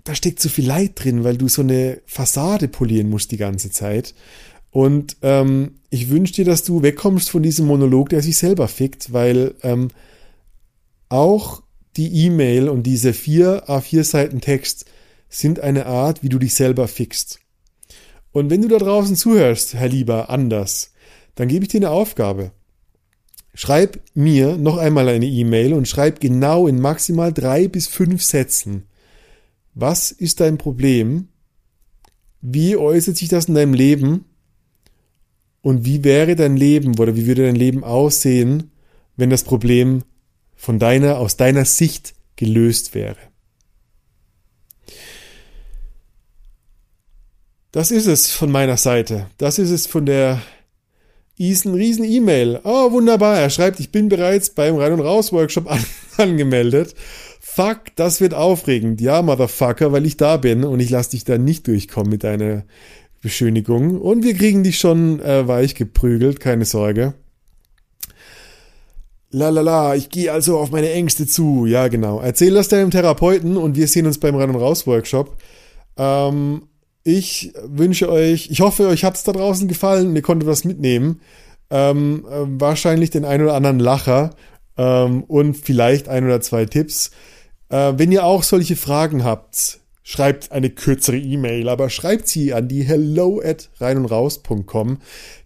da 0.05 0.15
steckt 0.15 0.41
so 0.41 0.51
viel 0.51 0.67
Leid 0.67 0.93
drin, 0.97 1.25
weil 1.25 1.39
du 1.39 1.49
so 1.49 1.63
eine 1.63 2.01
Fassade 2.07 2.69
polieren 2.69 3.09
musst 3.09 3.33
die 3.33 3.39
ganze 3.39 3.71
Zeit. 3.71 4.15
Und 4.71 5.17
ähm, 5.23 5.77
ich 5.89 6.11
wünsche 6.11 6.35
dir, 6.35 6.45
dass 6.45 6.63
du 6.63 6.83
wegkommst 6.83 7.31
von 7.31 7.43
diesem 7.43 7.67
Monolog, 7.67 8.11
der 8.11 8.23
sich 8.23 8.37
selber 8.37 8.69
fickt, 8.69 9.13
weil 9.13 9.55
ähm, 9.63 9.89
auch 11.09 11.63
die 11.97 12.27
E-Mail 12.27 12.69
und 12.69 12.83
diese 12.83 13.13
vier 13.13 13.69
A4 13.69 14.05
Seiten 14.05 14.41
Text 14.41 14.85
sind 15.35 15.61
eine 15.61 15.87
Art, 15.87 16.23
wie 16.23 16.29
du 16.29 16.39
dich 16.39 16.55
selber 16.55 16.87
fickst. 16.87 17.41
Und 18.31 18.51
wenn 18.51 18.63
du 18.63 18.69
da 18.69 18.79
draußen 18.79 19.17
zuhörst, 19.17 19.75
Herr 19.75 19.89
Lieber, 19.89 20.31
anders, 20.31 20.93
dann 21.35 21.49
gebe 21.49 21.65
ich 21.65 21.71
dir 21.71 21.79
eine 21.79 21.91
Aufgabe. 21.91 22.53
Schreib 23.53 24.01
mir 24.15 24.57
noch 24.57 24.77
einmal 24.77 25.09
eine 25.09 25.27
E-Mail 25.27 25.75
und 25.75 25.89
schreib 25.89 26.21
genau 26.21 26.67
in 26.67 26.81
maximal 26.81 27.33
drei 27.33 27.69
bis 27.69 27.87
fünf 27.89 28.23
Sätzen, 28.23 28.85
was 29.75 30.13
ist 30.13 30.39
dein 30.39 30.57
Problem? 30.57 31.29
Wie 32.41 32.77
äußert 32.77 33.17
sich 33.17 33.29
das 33.29 33.47
in 33.47 33.55
deinem 33.55 33.75
Leben? 33.75 34.27
Und 35.63 35.85
wie 35.85 36.05
wäre 36.05 36.37
dein 36.37 36.57
Leben 36.57 36.99
oder 36.99 37.17
wie 37.17 37.27
würde 37.27 37.43
dein 37.43 37.57
Leben 37.57 37.83
aussehen, 37.83 38.71
wenn 39.17 39.31
das 39.31 39.43
Problem 39.43 40.05
von 40.55 40.79
deiner, 40.79 41.19
aus 41.19 41.37
deiner 41.37 41.65
Sicht 41.65 42.15
gelöst 42.37 42.95
wäre? 42.95 43.34
Das 47.75 47.91
ist 47.91 48.07
es 48.07 48.31
von 48.31 48.53
meiner 48.53 48.77
Seite. 48.77 49.27
Das 49.37 49.59
ist 49.59 49.71
es 49.71 49.89
von 49.89 50.07
der 50.07 50.41
ist 51.37 51.65
ein 51.65 51.75
riesen 51.75 52.05
E-Mail. 52.05 52.61
Oh, 52.63 52.93
wunderbar. 52.93 53.37
Er 53.37 53.51
schreibt, 53.51 53.81
ich 53.81 53.91
bin 53.91 54.09
bereits 54.09 54.51
beim 54.51 54.77
Rein- 54.77 54.93
und 54.93 55.01
Raus-Workshop 55.01 55.69
an 55.71 55.85
angemeldet. 56.17 56.95
Fuck, 57.41 57.97
das 57.97 58.21
wird 58.21 58.33
aufregend. 58.33 59.01
Ja, 59.01 59.23
Motherfucker, 59.23 59.91
weil 59.91 60.07
ich 60.07 60.17
da 60.17 60.37
bin 60.37 60.63
und 60.63 60.79
ich 60.79 60.89
lass 60.91 61.09
dich 61.09 61.25
da 61.25 61.37
nicht 61.37 61.67
durchkommen 61.67 62.13
mit 62.13 62.23
deiner 62.23 62.63
Beschönigung. 63.23 64.01
Und 64.01 64.23
wir 64.23 64.35
kriegen 64.35 64.63
dich 64.63 64.79
schon 64.79 65.19
äh, 65.19 65.49
weich 65.49 65.75
geprügelt, 65.75 66.39
keine 66.39 66.67
Sorge. 66.67 67.15
Lalala, 69.31 69.97
ich 69.97 70.11
gehe 70.11 70.31
also 70.31 70.59
auf 70.59 70.71
meine 70.71 70.93
Ängste 70.93 71.27
zu. 71.27 71.67
Ja, 71.67 71.89
genau. 71.89 72.21
Erzähl 72.21 72.55
das 72.55 72.69
deinem 72.69 72.93
Therapeuten 72.93 73.57
und 73.57 73.75
wir 73.75 73.89
sehen 73.89 74.07
uns 74.07 74.21
beim 74.21 74.37
Rein- 74.37 74.51
und 74.51 74.63
Raus-Workshop. 74.63 75.37
Ähm, 75.97 76.69
ich 77.05 77.53
wünsche 77.63 78.11
euch, 78.11 78.51
ich 78.51 78.61
hoffe, 78.61 78.89
euch 78.89 79.05
hat 79.05 79.15
es 79.15 79.25
da 79.25 79.33
draußen 79.33 79.69
gefallen 79.69 80.09
und 80.09 80.17
ihr 80.17 80.23
konntet 80.23 80.49
was 80.49 80.65
mitnehmen. 80.65 81.21
Ähm, 81.71 82.27
äh, 82.29 82.45
wahrscheinlich 82.61 83.11
den 83.11 83.25
ein 83.25 83.43
oder 83.43 83.55
anderen 83.55 83.79
Lacher 83.79 84.31
ähm, 84.77 85.23
und 85.25 85.55
vielleicht 85.55 86.09
ein 86.09 86.25
oder 86.25 86.41
zwei 86.41 86.65
Tipps. 86.65 87.11
Äh, 87.69 87.95
wenn 87.97 88.11
ihr 88.11 88.25
auch 88.25 88.43
solche 88.43 88.77
Fragen 88.77 89.23
habt, 89.25 89.81
schreibt 90.03 90.53
eine 90.53 90.71
kürzere 90.71 91.19
E-Mail, 91.19 91.69
aber 91.69 91.91
schreibt 91.91 92.29
sie 92.29 92.55
an 92.55 92.69
die 92.69 92.83
hello 92.83 93.41
at 93.45 93.71
reinundraus.com. 93.81 94.99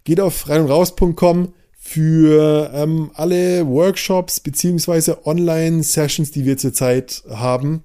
Geht 0.03 0.19
auf 0.19 0.47
reinundraus.com 0.47 1.53
für 1.77 2.71
ähm, 2.73 3.11
alle 3.15 3.67
Workshops 3.67 4.39
beziehungsweise 4.39 5.25
Online-Sessions, 5.25 6.31
die 6.31 6.45
wir 6.45 6.57
zurzeit 6.57 7.23
haben. 7.29 7.83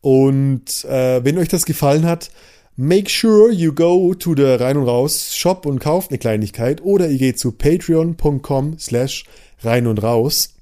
Und 0.00 0.84
äh, 0.84 1.24
wenn 1.24 1.38
euch 1.38 1.48
das 1.48 1.66
gefallen 1.66 2.06
hat, 2.06 2.30
make 2.76 3.10
sure 3.10 3.52
you 3.52 3.72
go 3.74 4.14
to 4.14 4.34
the 4.34 4.42
Rein 4.42 4.76
und 4.76 4.88
Raus 4.88 5.36
Shop 5.36 5.66
und 5.66 5.80
kauft 5.80 6.10
eine 6.10 6.18
Kleinigkeit 6.18 6.82
oder 6.82 7.08
ihr 7.08 7.18
geht 7.18 7.38
zu 7.38 7.52
patreon.com 7.52 8.78
slash 8.78 9.24
rein 9.62 9.86
und 9.86 10.02
raus 10.02 10.54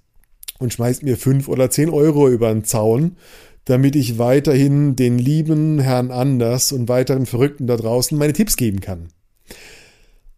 und 0.59 0.73
schmeißt 0.73 1.05
mir 1.05 1.17
fünf 1.17 1.49
oder 1.49 1.71
zehn 1.71 1.91
Euro 1.91 2.29
über 2.29 2.53
den 2.53 2.65
Zaun, 2.65 3.17
damit 3.65 3.95
ich 3.95 4.19
weiterhin 4.19 4.97
den 4.97 5.19
lieben 5.19 5.79
Herrn 5.79 6.11
Anders 6.11 6.73
und 6.73 6.89
weiteren 6.89 7.27
Verrückten 7.27 7.67
da 7.67 7.77
draußen 7.77 8.19
meine 8.19 8.33
Tipps 8.33 8.57
geben 8.57 8.81
kann. 8.81 9.09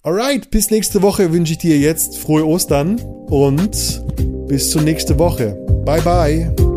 Alright, 0.03 0.51
bis 0.51 0.71
nächste 0.71 1.03
Woche 1.03 1.33
wünsche 1.33 1.53
ich 1.53 1.59
dir 1.59 1.79
jetzt 1.79 2.19
frohe 2.19 2.47
Ostern 2.47 3.01
und 3.01 4.03
bis 4.49 4.71
zur 4.71 4.83
nächsten 4.83 5.19
Woche. 5.19 5.55
Bye 5.85 6.03
bye. 6.03 6.70